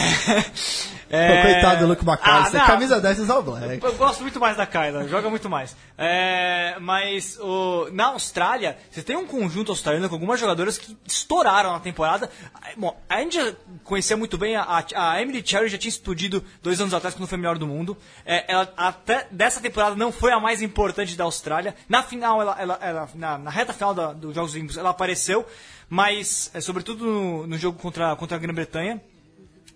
[1.11, 3.85] Pô, Coitado do Luke McAllister, Ah, camisa 10 All Black.
[3.85, 5.77] Eu gosto muito mais da Kyla, joga muito mais.
[5.99, 11.73] É, mas o, na Austrália, você tem um conjunto australiano com algumas jogadoras que estouraram
[11.73, 12.31] na temporada.
[12.77, 13.53] Bom, a gente já
[13.83, 17.39] conhecia muito bem, a, a Emily Cherry já tinha explodido dois anos atrás quando foi
[17.39, 17.97] melhor do mundo.
[18.25, 21.75] É, ela, até dessa temporada não foi a mais importante da Austrália.
[21.89, 25.45] Na final, ela, ela- ela- na, na reta final dos Jogos Olímpicos, ela apareceu,
[25.89, 29.01] mas é, sobretudo no, no jogo contra, contra a Grã-Bretanha.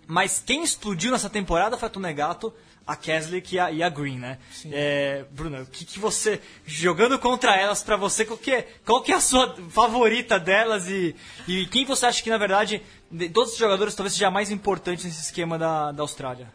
[0.07, 2.53] Mas quem explodiu nessa temporada foi a Tonegato,
[2.85, 4.37] a Keslick e a, e a Green, né?
[4.71, 6.39] É, Bruno, o que, que você.
[6.65, 10.87] Jogando contra elas, pra você, qual que, é, qual que é a sua favorita delas
[10.87, 11.15] e,
[11.47, 14.51] e quem você acha que, na verdade, de todos os jogadores talvez seja a mais
[14.51, 16.47] importante nesse esquema da, da Austrália?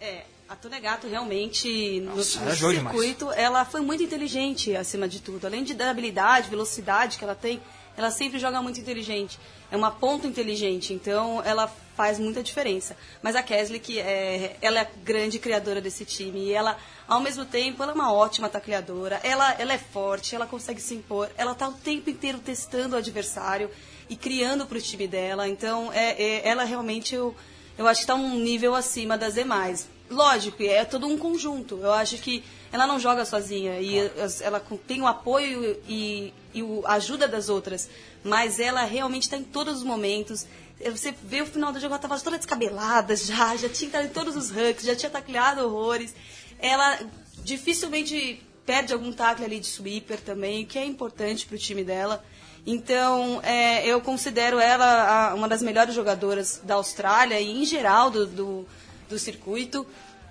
[0.00, 2.96] É, a Tonegato realmente no, Nossa, no ela jogou demais.
[2.96, 5.46] circuito, ela foi muito inteligente acima de tudo.
[5.46, 7.60] Além de dar habilidade, velocidade que ela tem,
[7.96, 9.38] ela sempre joga muito inteligente.
[9.70, 12.96] É uma ponta inteligente, então ela faz muita diferença.
[13.22, 16.76] Mas a Kesley, que é, ela é a grande criadora desse time e ela,
[17.08, 19.18] ao mesmo tempo, ela é uma ótima tacleadora.
[19.24, 21.30] Ela, ela é forte, ela consegue se impor.
[21.36, 23.70] Ela está o tempo inteiro testando o adversário
[24.08, 25.48] e criando para o time dela.
[25.48, 27.34] Então, é, é- ela realmente eu,
[27.78, 29.88] eu acho que está um nível acima das demais.
[30.08, 31.80] Lógico, é todo um conjunto.
[31.82, 33.98] Eu acho que ela não joga sozinha e
[34.42, 37.88] ela tem o apoio e, e a ajuda das outras,
[38.24, 40.46] mas ela realmente está em todos os momentos.
[40.80, 44.06] Eh, Você vê o final do jogo, ela estava toda descabelada já, já tinha entrado
[44.06, 46.14] em todos os ranks, já tinha tacleado horrores.
[46.58, 46.98] Ela
[47.44, 52.22] dificilmente perde algum tackle ali de sweeper também, que é importante para o time dela.
[52.66, 58.10] Então, é, eu considero ela a- uma das melhores jogadoras da Austrália e, em geral,
[58.10, 58.66] do, do,
[59.08, 59.86] do circuito.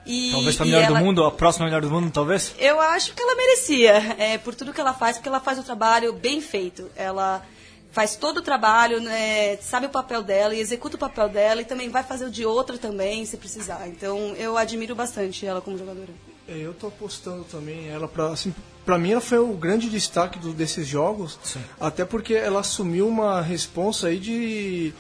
[0.05, 2.53] E, Talvez pra e melhor ela- do mundo, a próxima melhor do mundo, talvez?
[2.59, 5.63] Eu acho que ela merecia, é, por tudo que ela faz, porque ela faz o
[5.63, 6.89] trabalho bem feito.
[6.95, 7.43] Ela
[7.91, 11.65] faz todo o trabalho, né, sabe o papel dela e executa o papel dela e
[11.65, 13.87] também vai fazer o de outra também, se precisar.
[13.87, 16.09] Então, eu admiro bastante ela como jogadora.
[16.47, 18.53] É, Eu tô apostando também ela para assim,
[18.85, 21.39] para mim ela foi o grande destaque do- desses jogos,
[21.79, 24.93] até porque ela assumiu uma responsa aí de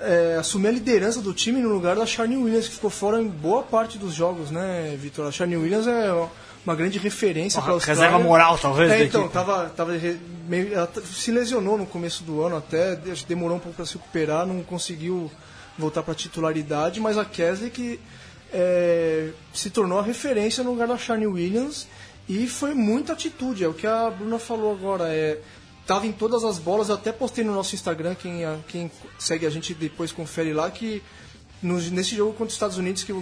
[0.00, 3.28] é, assumir a liderança do time no lugar da Charney Williams que ficou fora em
[3.28, 5.26] boa parte dos jogos, né, Vitor?
[5.26, 6.12] A Charney Williams é
[6.64, 8.02] uma grande referência para Austrália.
[8.02, 9.92] reserva moral, talvez, É, então tava, tava
[10.48, 12.96] meio, ela se lesionou no começo do ano até,
[13.28, 15.30] demorou um pouco para se recuperar, não conseguiu
[15.78, 18.00] voltar para titularidade, mas a Kesley que
[18.52, 21.86] é, se tornou a referência no lugar da Charney Williams
[22.28, 25.38] e foi muita atitude, é o que a Bruna falou agora, é
[25.86, 29.46] tava em todas as bolas, eu até postei no nosso Instagram, quem, a- quem segue
[29.46, 31.02] a gente depois confere lá, que
[31.62, 33.12] no- nesse jogo contra os Estados Unidos que,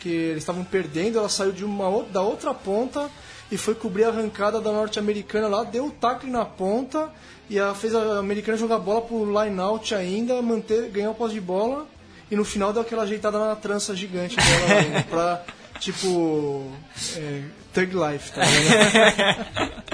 [0.00, 3.10] que eles estavam perdendo, ela saiu de uma, da outra ponta
[3.52, 7.10] e foi cobrir a arrancada da norte-americana lá, deu o tackle na ponta
[7.48, 11.14] e ela fez a americana jogar a bola pro line out ainda, manter, ganhar o
[11.14, 11.86] posse de bola
[12.30, 15.44] e no final deu aquela ajeitada na trança gigante dela pra,
[15.78, 16.72] tipo,
[17.16, 17.42] é,
[17.74, 19.74] Thug Life, tá vendo?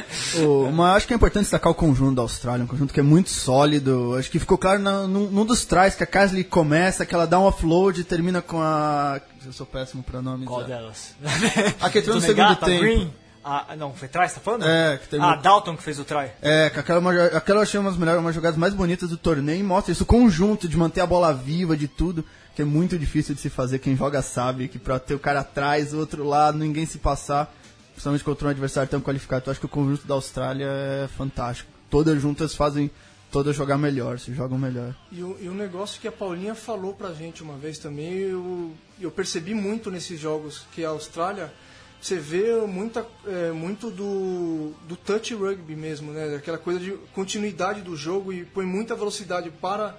[0.44, 3.02] O, mas acho que é importante destacar o conjunto da Austrália, um conjunto que é
[3.02, 4.16] muito sólido.
[4.18, 7.26] Acho que ficou claro na- num, num dos trás que a Casley começa, que ela
[7.26, 9.20] dá um offload e termina com a.
[9.44, 10.46] Eu sou péssimo pra nomes.
[10.48, 10.64] Qual é.
[10.64, 11.14] delas?
[11.80, 12.80] A que entrou no Do segundo Negata, tempo.
[12.80, 13.12] Green?
[13.44, 14.66] Ah, não, foi trás, tá falando?
[14.66, 16.30] É, que Ah, Dalton que fez o try.
[16.42, 19.60] É, que aquela, uma- aquela eu achei umas, melhores, umas jogadas mais bonitas do torneio
[19.60, 22.24] e mostra isso, o conjunto de manter a bola viva, de tudo,
[22.54, 23.78] que é muito difícil de se fazer.
[23.78, 27.52] Quem joga sabe que pra ter o cara atrás, o outro lado, ninguém se passar,
[28.00, 29.44] principalmente contra um adversário tão qualificado.
[29.46, 31.70] Eu acho que o conjunto da Austrália é fantástico.
[31.90, 32.90] Todas juntas fazem
[33.30, 34.96] todas jogar melhor, se jogam melhor.
[35.12, 38.72] E o, e um negócio que a Paulinha falou pra gente uma vez também, eu,
[39.00, 41.52] eu percebi muito nesses jogos, que a Austrália,
[42.00, 46.34] você vê muita, é, muito do, do touch rugby mesmo, né?
[46.34, 49.96] Aquela coisa de continuidade do jogo e põe muita velocidade para,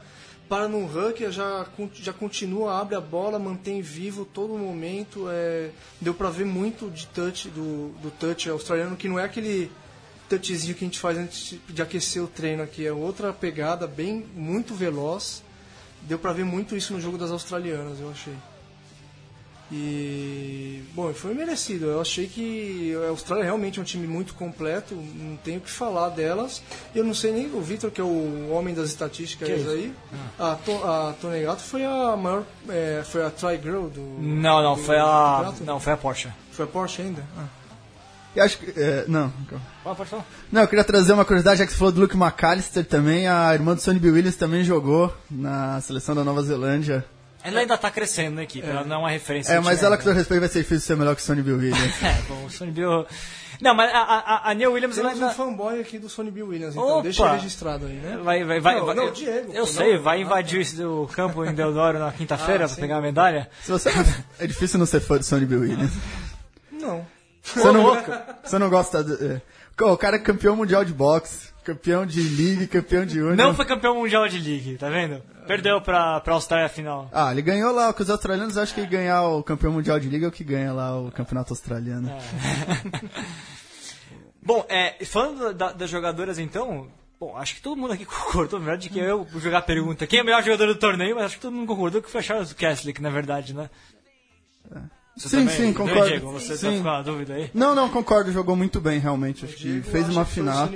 [0.52, 5.28] para no ranking, já, já continua, abre a bola, mantém vivo todo momento.
[5.30, 5.70] É,
[6.02, 9.72] deu pra ver muito de touch, do, do touch australiano, que não é aquele
[10.28, 12.86] touchzinho que a gente faz antes de aquecer o treino aqui.
[12.86, 15.42] É outra pegada bem, muito veloz.
[16.02, 18.36] Deu pra ver muito isso no jogo das australianas, eu achei.
[19.72, 21.86] E, bom, foi merecido.
[21.86, 25.72] Eu achei que a Austrália realmente é um time muito completo, não tenho o que
[25.72, 26.62] falar delas.
[26.94, 29.94] Eu não sei nem o Victor, que é o homem das estatísticas aí.
[30.38, 34.02] A, to, a Tonegato foi a maior, é, foi a try girl do.
[34.20, 35.36] Não, não, do foi a.
[35.38, 35.64] campeonato?
[35.64, 36.30] Não, foi a Porsche.
[36.52, 37.24] Foi a Porsche ainda?
[37.38, 37.46] Ah.
[38.36, 38.78] E acho que.
[38.78, 39.32] é, não.
[39.86, 40.26] Ah, falar.
[40.52, 43.54] Não, eu queria trazer uma curiosidade, já que você falou do Luke McAllister também, a
[43.54, 47.06] irmã do Sonny Bill Williams também jogou na seleção da Nova Zelândia.
[47.44, 49.54] Ela ainda tá crescendo na equipe, ela não é uma referência.
[49.54, 51.58] É, mas ela que todo respeito vai ser difícil ser melhor que o Sonny Bill
[51.58, 51.94] Williams.
[52.04, 53.06] É, bom, o Sonny Bill.
[53.60, 55.36] Não, mas a, a, a Neil Williams ela Temos um ainda.
[55.36, 57.02] fanboy aqui do Sonny Bill Williams, então Opa!
[57.04, 58.18] deixa registrado aí, né?
[58.24, 60.04] Vai, vai, vai, Não, vai- não, eu, Diego, Eu pô, sei, não.
[60.04, 62.82] vai invadir o campo em Deodoro na quinta-feira Ah, pra sim.
[62.82, 63.50] pegar a medalha.
[63.64, 63.90] Se você
[64.40, 65.92] é difícil não ser fã do Sonny Bill Williams.
[66.72, 67.06] Não.
[67.44, 67.98] Você não,
[68.44, 69.42] você não gosta de, é.
[69.84, 73.36] O cara é campeão mundial de boxe, campeão de league, campeão de Union.
[73.36, 75.22] Não foi campeão mundial de League, tá vendo?
[75.48, 77.10] Perdeu pra, pra Austrália final.
[77.12, 80.26] Ah, ele ganhou lá, que os australianos acham que ganhar o campeão mundial de liga
[80.26, 82.10] é o que ganha lá o campeonato australiano.
[84.44, 86.88] Bom, é, falando da- das jogadoras então,
[87.20, 90.08] bom, acho que todo mundo aqui concordou, na verdade, que eu vou jogar a pergunta
[90.08, 92.22] quem é o melhor jogador do torneio, mas acho que todo mundo concordou que foi
[92.22, 93.70] a Charles Kessler, na verdade, né?
[95.16, 96.08] Você Sim, também, sim, né, concordo.
[96.08, 96.32] Diego?
[96.32, 96.82] Você tá Sim.
[96.82, 97.52] com a dúvida aí?
[97.54, 99.44] Não, não, concordo, jogou muito bem realmente.
[99.46, 100.70] Acho que fez uma final.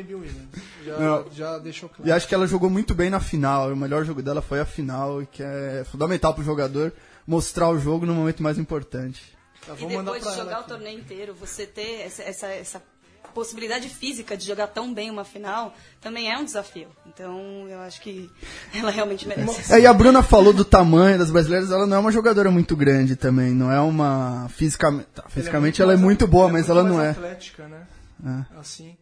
[0.86, 2.08] Já, já deixou claro.
[2.08, 3.72] E acho que ela jogou muito bem na final.
[3.72, 6.94] O melhor jogo dela foi a final, e que é fundamental pro jogador
[7.28, 9.36] mostrar o jogo no momento mais importante.
[9.66, 10.70] Tá, E depois pra de ela jogar o aqui.
[10.70, 12.82] torneio inteiro, você ter essa, essa, essa
[13.34, 16.88] possibilidade física de jogar tão bem uma final também é um desafio.
[17.08, 18.30] Então, eu acho que
[18.74, 19.74] ela realmente merece.
[19.74, 22.76] É, e a Bruna falou do tamanho das brasileiras, ela não é uma jogadora muito
[22.76, 26.68] grande também, não é uma fisicamente, tá, fisicamente ela é mais- muito boa, é mas
[26.68, 27.10] muito ela não é.
[27.10, 28.46] atlética, né?
[28.58, 28.96] Assim.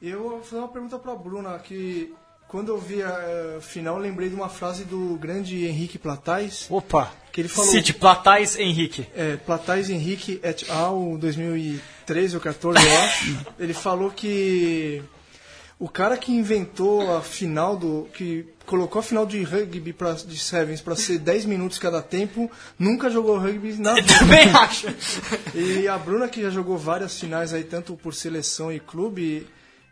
[0.00, 2.14] Eu vou fazer uma pergunta pra Bruna, que
[2.46, 6.66] quando eu vi a eh, final, eu lembrei de uma frase do grande Henrique Platais,
[6.70, 7.12] Opa!
[7.32, 7.70] que ele falou...
[7.70, 9.06] City, Platais, Henrique.
[9.14, 11.18] É, Platais Henrique et al.
[11.18, 13.46] 2013 ou 14, eu acho.
[13.60, 15.02] Ele falou que
[15.78, 18.08] o cara que inventou a final do.
[18.14, 22.50] que colocou a final de rugby pra, de Sevens pra ser 10 minutos cada tempo,
[22.78, 24.18] nunca jogou rugby na vida.
[24.18, 24.86] Também acho.
[25.54, 29.46] E a Bruna, que já jogou várias finais aí, tanto por seleção e clube,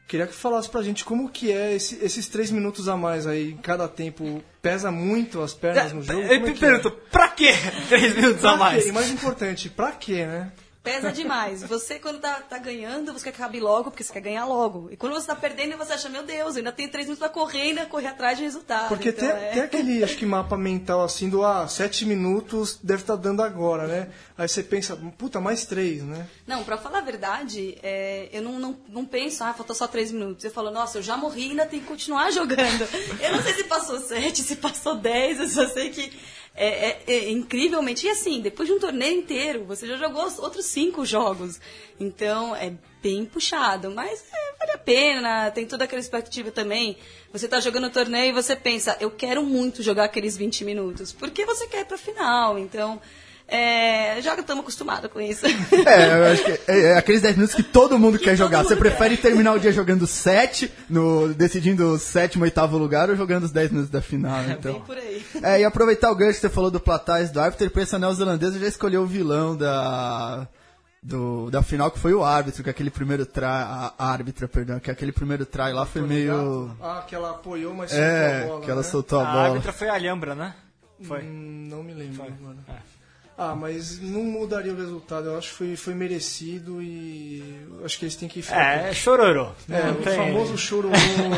[0.07, 3.51] queria que falasse pra gente como que é esse- esses três minutos a mais aí
[3.53, 4.43] em cada tempo.
[4.63, 6.21] Pesa muito as pernas no jogo?
[6.21, 7.11] Eu é me que pergunto, é?
[7.11, 7.53] pra quê
[7.89, 8.87] três minutos Pra a mais?
[8.87, 10.53] E mais importante, pra quê, né?
[10.87, 11.65] Pesa demais.
[11.65, 14.89] Você, quando tá, tá ganhando, você quer que acabe logo, porque você quer ganhar logo.
[14.93, 17.29] E quando você tá perdendo, você acha, meu Deus, eu ainda tenho três minutos pra
[17.29, 18.89] correr, ainda correr atrás de resultado.
[18.89, 22.79] Porque Então, tem, é- tem aquele, acho que mapa mental assim do, ah, sete minutos
[22.81, 24.11] deve estar dando agora, né?
[24.39, 26.29] Aí você pensa, puta, mais três, né?
[26.47, 30.13] Não, pra falar a verdade, é, eu não, não, não penso, ah, falta só três
[30.13, 30.45] minutos.
[30.45, 32.87] Eu falo, nossa, eu já morri e ainda tenho que continuar jogando.
[33.21, 36.13] Eu não sei se passou sete, se passou dez, eu só sei que
[36.57, 38.07] é, é- é incrivelmente.
[38.07, 41.61] E assim, depois de um torneio inteiro, você já jogou os outros cinco jogos.
[42.01, 46.97] Então, é bem puxado, mas é, vale a pena, tem toda aquela expectativa também.
[47.33, 51.13] Você tá jogando o torneio e você pensa, eu quero muito jogar aqueles 20 minutos,
[51.13, 53.01] porque você quer ir pra final, então...
[53.49, 55.47] É, já estamos acostumados com isso.
[55.47, 58.39] É, eu acho que é, é aqueles 10 minutos que todo mundo Que quer todo
[58.39, 58.59] jogar.
[58.59, 58.81] mundo Você quer.
[58.81, 63.53] prefere terminar o dia jogando 7, no, decidindo o sétimo, oitavo lugar, ou jogando os
[63.53, 64.81] 10 minutos da final, Bem então.
[64.81, 65.25] por aí.
[65.43, 68.67] É, e aproveitar o gancho que você falou do Platais do árbitro, pensa neozelandesa já
[68.67, 70.49] escolheu o vilão da,
[71.01, 74.81] do, da final, que foi o árbitro, que aquele primeiro try, a, a árbitra, perdão,
[74.81, 76.77] que aquele primeiro try lá foi meio...
[76.83, 78.89] Ah, que ela apoiou, mas É, soltou a bola, que ela né?
[78.89, 79.49] soltou a A bola.
[79.51, 80.53] árbitra foi a Alhambra, né?
[81.05, 81.23] Foi.
[81.23, 82.59] Hum, não me lembro, mano.
[82.69, 82.96] É.
[83.39, 85.27] Ah, mas não mudaria o resultado.
[85.29, 87.43] Eu acho que foi, foi merecido e
[87.79, 88.87] eu acho que eles têm que ficar.
[88.89, 89.49] É, chororô.
[89.71, 90.91] É, o tem- famoso choro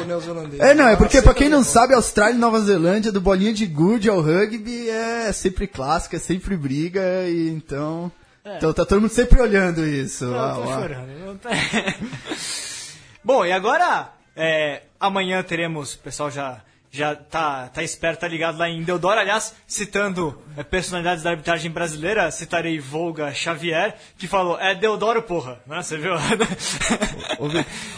[0.07, 0.61] neozelandês.
[0.63, 3.67] É, não, é porque pra quem não sabe, Austrália e Nova Zelândia, do bolinha de
[3.67, 8.13] gude ao rugby, é sempre clássico, é sempre briga, e então...
[8.57, 10.25] Então tá todo mundo sempre olhando isso.
[10.25, 10.81] Não, Ah, eu tô lá.
[10.81, 11.09] chorando.
[11.27, 11.51] não tem-
[13.23, 16.61] Bom, e agora, é, amanhã teremos, o pessoal já,
[16.91, 19.21] já tá, tá esperto, tá ligado lá em Deodoro.
[19.21, 25.61] Aliás, citando é, personalidades da arbitragem brasileira, citarei Volga Xavier, que falou, é Deodoro, porra.
[25.67, 25.83] Né?
[25.83, 26.13] Você viu?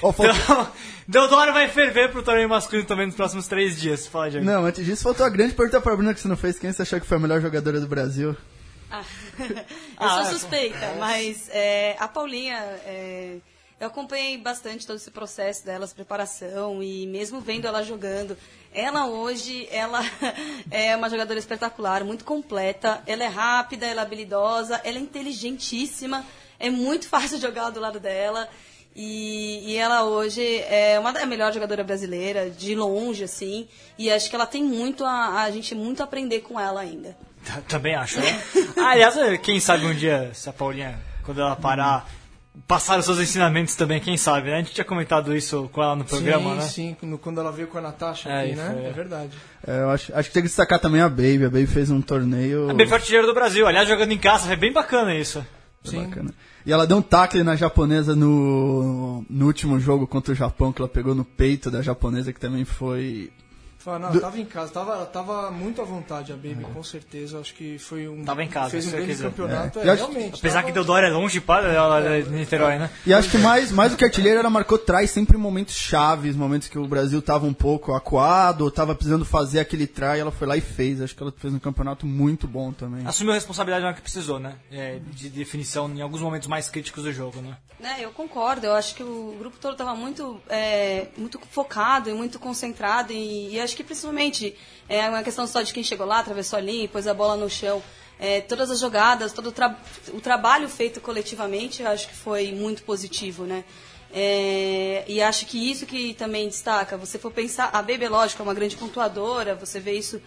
[0.02, 0.68] Então,
[1.06, 4.06] Deodoro vai ferver pro torneio masculino também nos próximos três dias.
[4.06, 4.46] Fala, Diego.
[4.46, 6.58] Não, antes disso, faltou a grande pergunta pra Bruna que você não fez.
[6.58, 8.36] Quem você achou que foi a melhor jogadora do Brasil?
[8.90, 9.02] Ah,
[9.38, 9.46] eu
[9.96, 13.36] Ah, sou suspeita, mas é, a Paulinha, é,
[13.80, 18.36] eu acompanhei bastante todo esse processo dela, essa preparação, e mesmo vendo ela jogando,
[18.74, 20.02] ela hoje, ela
[20.70, 26.26] é uma jogadora espetacular, muito completa, ela é rápida, ela é habilidosa, ela é inteligentíssima,
[26.58, 28.50] é muito fácil jogar do lado dela,
[28.94, 33.66] e, e ela hoje é uma da melhor jogadora brasileira, de longe, assim,
[33.96, 37.16] e acho que ela tem muito a, a gente muito a aprender com ela ainda.
[37.66, 38.42] Também acho, né?
[38.76, 42.06] Aliás, quem sabe um dia, se a Paulinha, quando ela parar,
[42.66, 44.54] passar os seus ensinamentos também, quem sabe, né?
[44.56, 46.96] A gente tinha comentado isso com ela no programa, sim, né?
[47.00, 48.82] sim, no- quando ela veio com a Natasha É, aqui, né?
[48.84, 48.88] é.
[48.88, 49.30] É verdade.
[49.66, 51.44] É, eu acho, acho que tem que destacar também a Baby.
[51.44, 52.68] A Baby fez um torneio.
[52.70, 55.44] A bem artilheiro do Brasil, aliás, jogando em casa, foi bem bacana isso.
[55.84, 56.34] Foi bacana.
[56.66, 60.80] E ela deu um tackle na japonesa no, no último jogo contra o Japão, que
[60.82, 63.30] ela pegou no peito da japonesa, que também foi.
[63.80, 67.40] Fala, não, Do- tava em casa, tava, tava muito à vontade a Baby, com certeza.
[67.40, 68.22] Acho que foi um.
[68.24, 69.88] Tava em casa, Fez um grande campeonato, É.
[69.88, 70.38] é, realmente.
[70.38, 72.90] Apesar tava- que Deodoro é longe para ela de Niterói, né?
[73.06, 76.36] E acho que mais, mais do que artilheiro, ela marcou trás sempre em momentos chaves,
[76.36, 80.30] momentos que o Brasil tava um pouco acuado, ou tava precisando fazer aquele try, ela
[80.30, 81.00] foi lá e fez.
[81.00, 83.06] Acho que ela fez um campeonato muito bom também.
[83.06, 84.56] Assumiu a responsabilidade na hora que precisou, né?
[84.70, 87.56] É, de definição em alguns momentos mais críticos do jogo, né?
[87.80, 88.66] Né, eu concordo.
[88.66, 93.10] Eu acho que o grupo todo estava muito, é, muito focado e muito concentrado.
[93.10, 94.56] E, e acho que principalmente
[94.88, 97.80] é uma questão só de quem chegou lá, atravessou ali, pôs a bola no chão.
[98.18, 99.78] É, todas as jogadas, todo o, tra-
[100.12, 103.64] o trabalho feito coletivamente, acho que foi muito positivo, né?
[104.12, 106.96] É, e acho que isso que também destaca.
[106.98, 110.20] Você for pensar, a é lógico, é uma grande pontuadora, você vê isso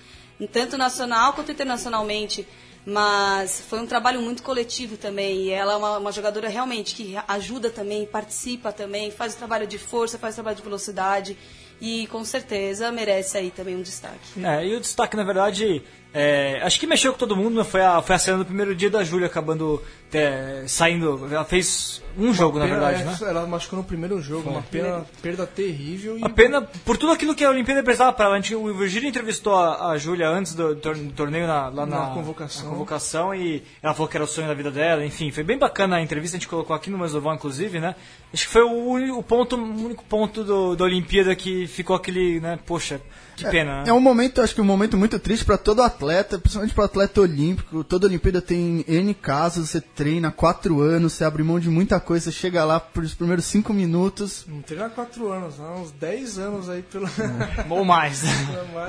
[0.52, 2.48] tanto nacional quanto internacionalmente.
[2.86, 5.44] Mas foi um trabalho muito coletivo também.
[5.44, 9.68] E ela é uma, uma jogadora realmente que ajuda também, participa também, faz o trabalho
[9.68, 11.38] de força, faz o trabalho de velocidade.
[11.86, 14.42] E com certeza merece aí também um destaque.
[14.42, 15.84] É, e o destaque, na verdade,
[16.14, 17.64] é, acho que mexeu com todo mundo, né?
[17.64, 19.82] foi a, foi a cena do primeiro dia da Júlia acabando
[20.14, 21.28] é, saindo.
[21.32, 23.18] Ela fez um jogo, na verdade, é, né?
[23.22, 26.18] Ela machucou no primeiro jogo, uma pena, perda terrível.
[26.20, 28.36] E A pena por tudo aquilo que a Olimpíada precisava para ela.
[28.36, 31.86] A gente- O Virgílio entrevistou a, a Júlia antes do, tor- do torneio na, lá
[31.86, 32.64] na, Na convocação.
[32.66, 35.04] na convocação e ela falou que era o sonho da vida dela.
[35.04, 36.38] Enfim, foi bem bacana a entrevista.
[36.38, 37.96] A gente colocou aqui no Mesoval, inclusive, né?
[38.32, 41.96] Acho que foi o, único- o ponto, o único ponto do, da Olimpíada que ficou
[41.96, 42.60] aquele, né?
[42.68, 43.02] Poxa,
[43.36, 43.90] que pena, né?
[43.90, 46.03] É um momento, acho que um momento muito triste para todo atleta,
[46.40, 47.84] principalmente para atleta olímpico.
[47.84, 52.00] Toda Olimpíada tem N casos, você treina há quatro anos, você abre mão de muita
[52.00, 55.74] coisa, você chega lá por os primeiros cinco minutos, Não treina há 4 anos, há
[55.76, 57.08] uns 10 anos aí pelo.
[57.70, 58.24] Ou mais.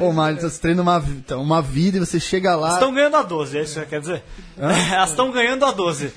[0.00, 2.74] ou mais, você treina uma, então, uma vida e você chega lá.
[2.74, 4.22] Estão ganhando a 12, é isso que quer dizer?
[4.58, 6.12] Elas estão ganhando a 12.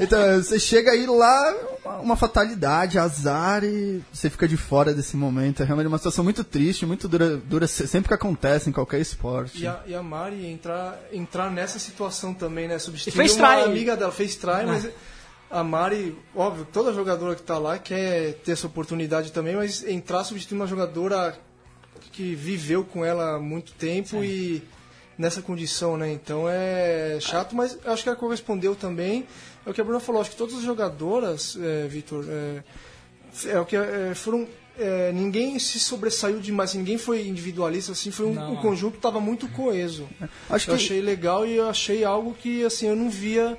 [0.00, 1.54] Então, você chega aí lá,
[2.02, 5.62] uma fatalidade, azar e você fica de fora desse momento.
[5.62, 9.62] É realmente uma situação muito triste, muito dura, dura sempre que acontece em qualquer esporte.
[9.62, 12.78] E a, e a Mari entrar, entrar nessa situação também, né?
[12.78, 13.64] Substituir fez uma try.
[13.64, 14.88] amiga dela, fez try, mas
[15.50, 20.24] a Mari, óbvio, toda jogadora que tá lá quer ter essa oportunidade também, mas entrar
[20.24, 21.36] substituir uma jogadora
[22.12, 24.62] que viveu com ela há muito tempo e
[25.18, 26.12] nessa condição, né?
[26.12, 29.26] Então é chato, mas acho que ela correspondeu também.
[29.66, 32.62] É o que a Bruna falou, acho que todas as jogadoras, é, Vitor, é,
[33.46, 34.46] é o que é, foram.
[34.78, 39.20] é, ninguém se sobressaiu demais, ninguém foi individualista, assim, foi um, Não, um conjunto estava
[39.20, 40.08] muito coeso.
[40.50, 43.56] Acho Eu que achei legal e eu achei algo que assim eu não via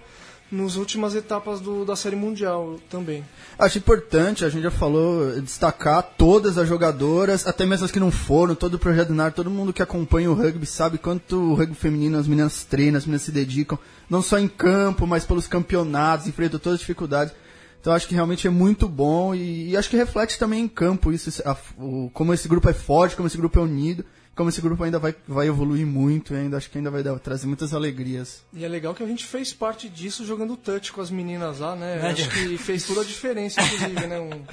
[0.56, 3.24] nas últimas etapas do, da série mundial também.
[3.60, 8.12] Acho importante, a gente já falou, destacar todas as jogadoras, até mesmo as que não
[8.12, 11.76] foram, todo o projeto NAR, todo mundo que acompanha o rugby sabe quanto o rugby
[11.76, 13.78] feminino as meninas treinam, as meninas se dedicam,
[14.10, 17.34] não só em campo, mas pelos campeonatos, enfrentam todas as dificuldades.
[17.80, 21.12] Então acho que realmente é muito bom e, e acho que reflete também em campo
[21.14, 24.03] isso, a- o- como esse grupo é forte, como esse grupo é unido,
[24.36, 27.18] como esse grupo ainda vai, vai evoluir muito e ainda acho que ainda vai dar,
[27.20, 28.44] trazer muitas alegrias.
[28.54, 31.76] E é legal que a gente fez parte disso jogando touch com as meninas lá,
[31.76, 32.00] né?
[32.00, 34.20] É, acho que fez toda a diferença, inclusive, né?
[34.20, 34.44] Um,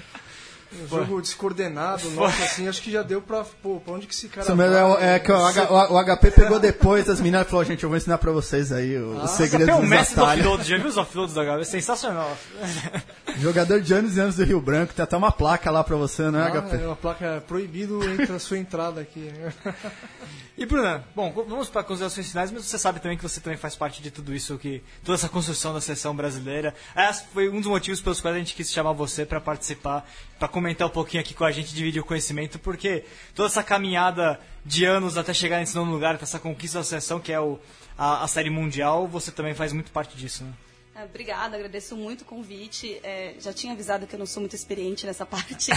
[0.85, 3.45] um jogo descoordenado, nossa, assim, acho que já deu pra.
[3.63, 5.15] Pô, pra onde que esse cara Isso é, o- vai?
[5.15, 7.89] é que o, H- o- o HP pegou depois das meninas e falou, gente, eu
[7.89, 10.47] vou ensinar pra vocês aí o- os segredos Você é o dos mestre do atalhos.
[10.47, 11.65] offload, já viu os offloads da galera?
[11.65, 12.37] Sensacional.
[13.39, 16.31] Jogador de anos e anos do Rio Branco, tem até uma placa lá pra você,
[16.31, 16.77] né, Ah, HP?
[16.83, 19.31] é uma placa proibido entre a sua entrada aqui.
[20.63, 23.75] E Bruna, bom, vamos para considerações finais, mas você sabe também que você também faz
[23.75, 26.73] parte de tudo isso, que toda essa construção da seleção brasileira.
[26.95, 30.09] Esse foi um dos motivos pelos quais a gente quis chamar você para participar,
[30.39, 33.05] para comentar um pouquinho aqui com a gente, dividir o conhecimento, porque
[33.35, 37.33] toda essa caminhada de anos até chegar nesse novo lugar, essa conquista da seleção, que
[37.33, 37.59] é o,
[37.99, 40.53] a, a série mundial, você também faz muito parte disso, né?
[40.95, 43.01] Ah, Obrigada, agradeço muito o convite.
[43.03, 45.71] É, já tinha avisado que eu não sou muito experiente nessa parte,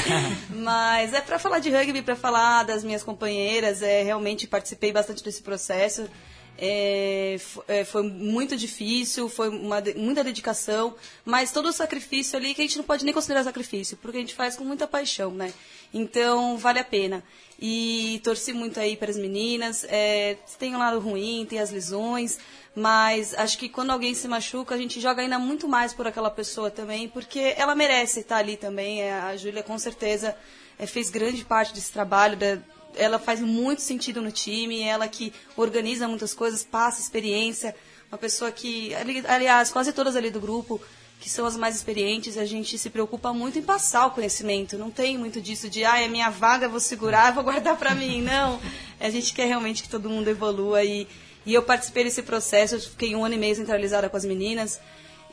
[0.50, 3.82] mas é para falar de rugby, para falar das minhas companheiras.
[3.82, 6.10] É, realmente participei bastante desse processo.
[6.58, 7.38] É,
[7.68, 10.96] é, foi muito difícil, foi uma, muita dedicação,
[11.26, 14.22] mas todo o sacrifício ali que a gente não pode nem considerar sacrifício, porque a
[14.22, 15.54] gente faz com muita paixão, né?
[15.94, 17.24] Então vale a pena.
[17.60, 19.86] E torci muito aí para as meninas.
[19.90, 22.38] É, tem um lado ruim, tem as lesões,
[22.76, 26.30] mas acho que quando alguém se machuca, a gente joga ainda muito mais por aquela
[26.30, 29.02] pessoa também, porque ela merece estar ali também.
[29.02, 30.36] É, A Júlia, com certeza,
[30.78, 32.36] é, fez grande parte desse trabalho.
[32.38, 32.60] da-
[32.98, 37.76] ela faz muito sentido no time, ela que organiza muitas coisas, passa experiência.
[38.12, 40.80] Uma pessoa que, ali- aliás, quase todas ali do grupo,
[41.20, 44.78] que são as mais experientes, a gente se preocupa muito em passar o conhecimento.
[44.78, 48.22] Não tem muito disso de, ah, é minha vaga, vou segurar, vou guardar para mim.
[48.22, 48.60] Não.
[49.00, 51.08] A gente quer realmente que todo mundo evolua e,
[51.46, 52.76] e eu participei desse processo.
[52.76, 54.80] Eu fiquei um ano e meio centralizada com as meninas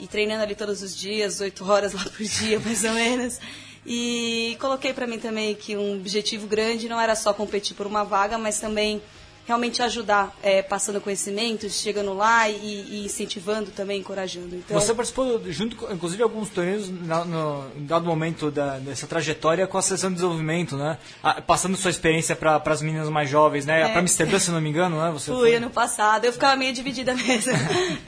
[0.01, 3.39] e treinando ali todos os dias, oito horas lá por dia, mais ou menos.
[3.85, 8.05] E coloquei para mim também que um objetivo grande não era só competir por uma
[8.05, 9.03] vaga, mas também
[9.47, 12.55] realmente ajudar, é, passando conhecimentos, chegando lá e,
[12.91, 14.55] e incentivando também, encorajando.
[14.55, 19.07] Então, Você participou, junto, inclusive, de alguns torneios na, no, em dado momento da, dessa
[19.07, 20.99] trajetória com a seleção de desenvolvimento, né?
[21.23, 23.83] Ah, passando sua experiência para as meninas mais jovens, né?
[23.83, 23.89] É.
[23.89, 25.11] Para Amsterdã, se não me engano, né?
[25.11, 25.55] Você Fui foi.
[25.57, 27.53] ano passado, eu ficava meio dividida mesmo.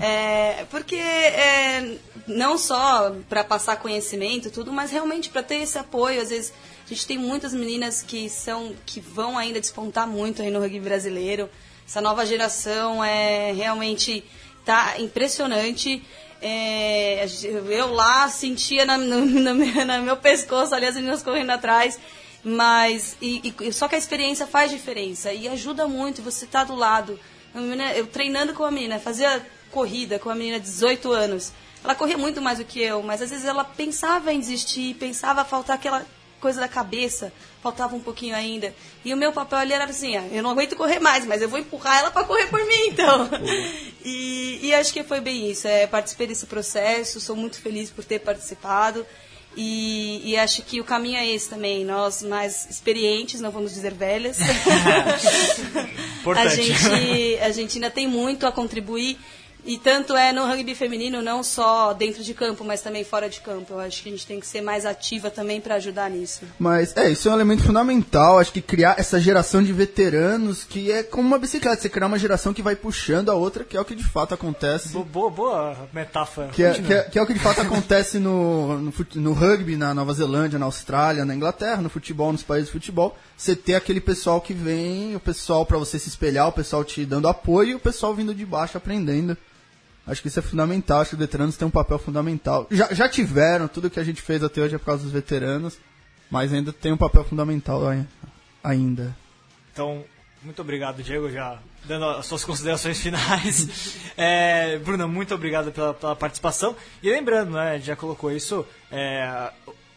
[0.00, 1.96] É, porque é,
[2.28, 6.20] não só para passar conhecimento, tudo, mas realmente para ter esse apoio.
[6.20, 6.52] Às vezes
[6.84, 10.80] a gente tem muitas meninas que são que vão ainda despontar muito aí no rugby
[10.80, 11.48] brasileiro.
[11.86, 14.24] Essa nova geração é realmente
[14.64, 16.02] tá impressionante.
[16.42, 17.26] É,
[17.70, 21.98] eu lá sentia na, no, no no meu pescoço ali as meninas correndo atrás.
[22.42, 26.74] Mas, e, e- só que a experiência faz diferença e ajuda muito você estar do
[26.74, 27.18] lado.
[27.54, 31.52] Menina- Eu treinando com a menina, fazia corrida com a menina de 18 anos.
[31.82, 35.44] Ela corria muito mais do que eu, mas às vezes ela pensava em desistir, pensava
[35.44, 36.04] faltar aquela
[36.44, 37.32] coisa da cabeça,
[37.62, 38.74] faltava um pouquinho ainda.
[39.02, 41.48] E o meu papel ali era assim, ah, eu não aguento correr mais, mas eu
[41.48, 43.30] vou empurrar ela para correr por mim, então.
[44.04, 45.66] e, e acho que foi bem isso.
[45.66, 49.06] É, participei desse processo, sou muito feliz por ter participado.
[49.56, 51.82] E, e acho que o caminho é esse também.
[51.82, 54.36] Nós mais experientes, não vamos dizer velhas.
[56.36, 59.16] a, gente, a gente ainda tem muito a contribuir.
[59.66, 63.40] E tanto é no rugby feminino, não só dentro de campo, mas também fora de
[63.40, 63.72] campo.
[63.74, 66.42] Eu acho que a gente tem que ser mais ativa também para ajudar nisso.
[66.58, 70.92] Mas é, isso é um elemento fundamental, acho que criar essa geração de veteranos que
[70.92, 73.80] é como uma bicicleta, você criar uma geração que vai puxando a outra, que é
[73.80, 74.88] o que de fato acontece.
[74.88, 76.48] Bo- Boa, boa metáfora.
[76.48, 79.76] Que é, que, é, que é o que de fato acontece no, no, no rugby,
[79.76, 83.16] na Nova Zelândia, na Austrália, na Inglaterra, no futebol, nos países de futebol.
[83.36, 87.04] Você ter aquele pessoal que vem, o pessoal pra você se espelhar, o pessoal te
[87.06, 89.36] dando apoio e o pessoal vindo de baixo aprendendo.
[90.06, 92.66] Acho que isso é fundamental, acho que os veteranos têm um papel fundamental.
[92.70, 95.78] Já, já tiveram, tudo que a gente fez até hoje é por causa dos veteranos,
[96.30, 98.06] mas ainda tem um papel fundamental ai-
[98.62, 99.16] ainda.
[99.72, 100.04] Então,
[100.42, 103.96] muito obrigado, Diego, já dando as suas considerações finais.
[104.16, 106.76] É, Bruna, muito obrigado pela, pela participação.
[107.02, 109.22] E lembrando, né, a já colocou isso, é,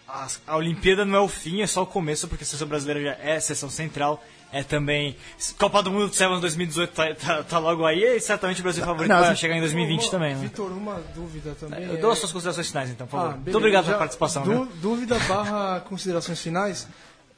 [0.07, 3.01] a, a Olimpíada não é o fim, é só o começo, porque a seleção brasileira
[3.01, 4.23] já é seleção central.
[4.51, 5.15] É também.
[5.59, 8.83] Copa do Mundo de Sevens 2018 tá, tá, tá logo aí e certamente o Brasil
[8.83, 10.41] favorito não, vai chegar em 2020 Uma- também, né?
[10.41, 11.83] Vitor, uma dúvida também.
[11.83, 13.33] Eu é- dou as suas considerações finais então, por favor.
[13.33, 14.43] Ah, muito obrigado Já- pela participação.
[14.43, 14.65] viu?
[14.81, 16.87] Dúvida barra considerações finais.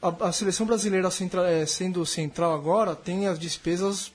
[0.00, 4.12] A, a seleção brasileira centra- é, sendo central agora tem as despesas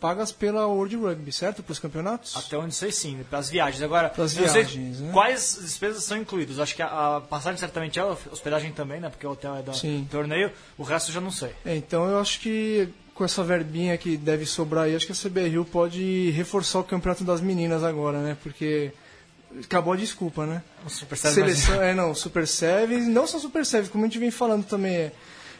[0.00, 1.62] pagas pela World Rugby, certo?
[1.62, 2.36] Para os campeonatos?
[2.36, 3.82] Até onde sei sim, para as viagens.
[3.82, 5.12] Agora, Pras sei viagens, né?
[5.12, 6.58] quais despesas são incluídas.
[6.58, 9.08] Acho que a, a passagem certamente é, a hospedagem também, né?
[9.08, 10.06] Porque o hotel é do Sim.
[10.10, 10.50] torneio.
[10.78, 11.50] O resto eu já não sei.
[11.64, 15.14] É, então eu acho que com essa verbinha que deve sobrar aí, acho que a
[15.14, 18.36] CBRU pode reforçar o campeonato das meninas agora, né?
[18.42, 18.92] Porque
[19.60, 20.62] acabou a desculpa, né?
[20.84, 24.18] O Super Sevens Seleção, é, não, Super Sevens, não só Super Sevens, como a gente
[24.18, 25.12] vem falando também, é,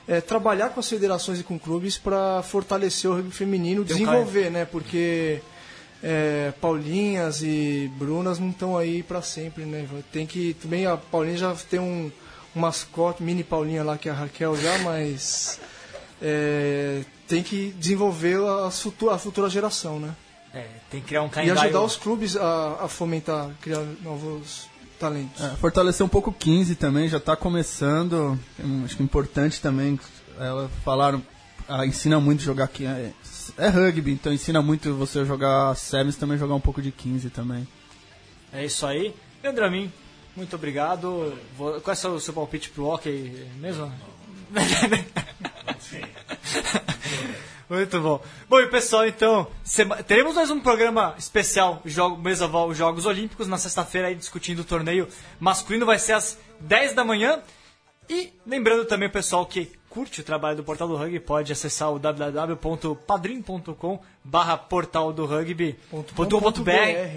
[0.08, 4.50] é trabalhar com as federações e com clubes para fortalecer o rugby feminino, Tem desenvolver,
[4.50, 4.64] né?
[4.64, 5.40] Porque
[6.02, 9.86] é, Paulinhas e Brunas não estão aí para sempre, né?
[10.12, 12.10] Tem que, também a Paulinha já tem um,
[12.54, 15.60] um mascote, mini Paulinha lá, que é a Raquel já, mas
[16.20, 20.14] é, tem que desenvolver a futura, a futura geração, né?
[20.54, 21.62] É, tem que criar um E calendário.
[21.62, 24.68] ajudar os clubes a, a fomentar, criar novos
[25.02, 25.42] talentos.
[25.42, 28.38] É, fortalecer um pouco o 15 também, já está começando.
[28.62, 29.98] Hum, Acho que é importante também.
[30.38, 31.22] Ela falaram,
[31.68, 32.86] ela ensina muito jogar aqui.
[32.86, 33.12] É,
[33.58, 37.28] é rugby, então ensina muito você a jogar sevens também jogar um pouco de 15
[37.30, 37.66] também.
[38.52, 39.14] É isso aí.
[39.44, 39.92] Andramin,
[40.36, 41.36] muito obrigado.
[41.58, 43.92] Vou- Qual é o seu palpite pro hockey mesmo?
[47.72, 48.22] Muito bom.
[48.50, 49.46] Bom, e pessoal, então,
[50.06, 55.08] teremos mais um programa especial, jogo, Mesaval os Jogos Olímpicos, na sexta-feira, discutindo o torneio
[55.40, 57.40] masculino, vai ser às 10 da manhã.
[58.10, 61.98] E lembrando também, pessoal, que curte o trabalho do Portal do Rugby, pode acessar o
[61.98, 65.76] www.padrim.com barra portal do rugby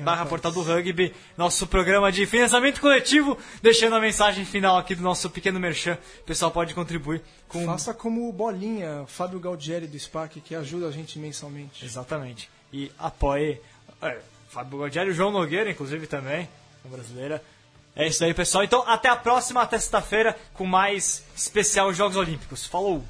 [0.04, 5.02] barra portal do rugby, nosso programa de financiamento coletivo, deixando a mensagem final aqui do
[5.02, 5.98] nosso pequeno merchan.
[6.20, 7.66] O pessoal pode contribuir com...
[7.66, 11.86] Faça como o Bolinha, Fábio Galdieri do SPAC, que ajuda a gente mensalmente.
[11.86, 12.50] Exatamente.
[12.74, 13.62] E apoie
[14.02, 14.18] é,
[14.50, 16.50] Fábio Godieri, o João Nogueira, inclusive, também,
[16.84, 17.42] a brasileira.
[17.96, 18.64] É isso aí, pessoal.
[18.64, 22.66] Então, até a próxima, até sexta-feira, com mais especial Jogos Olímpicos.
[22.66, 23.04] Falou!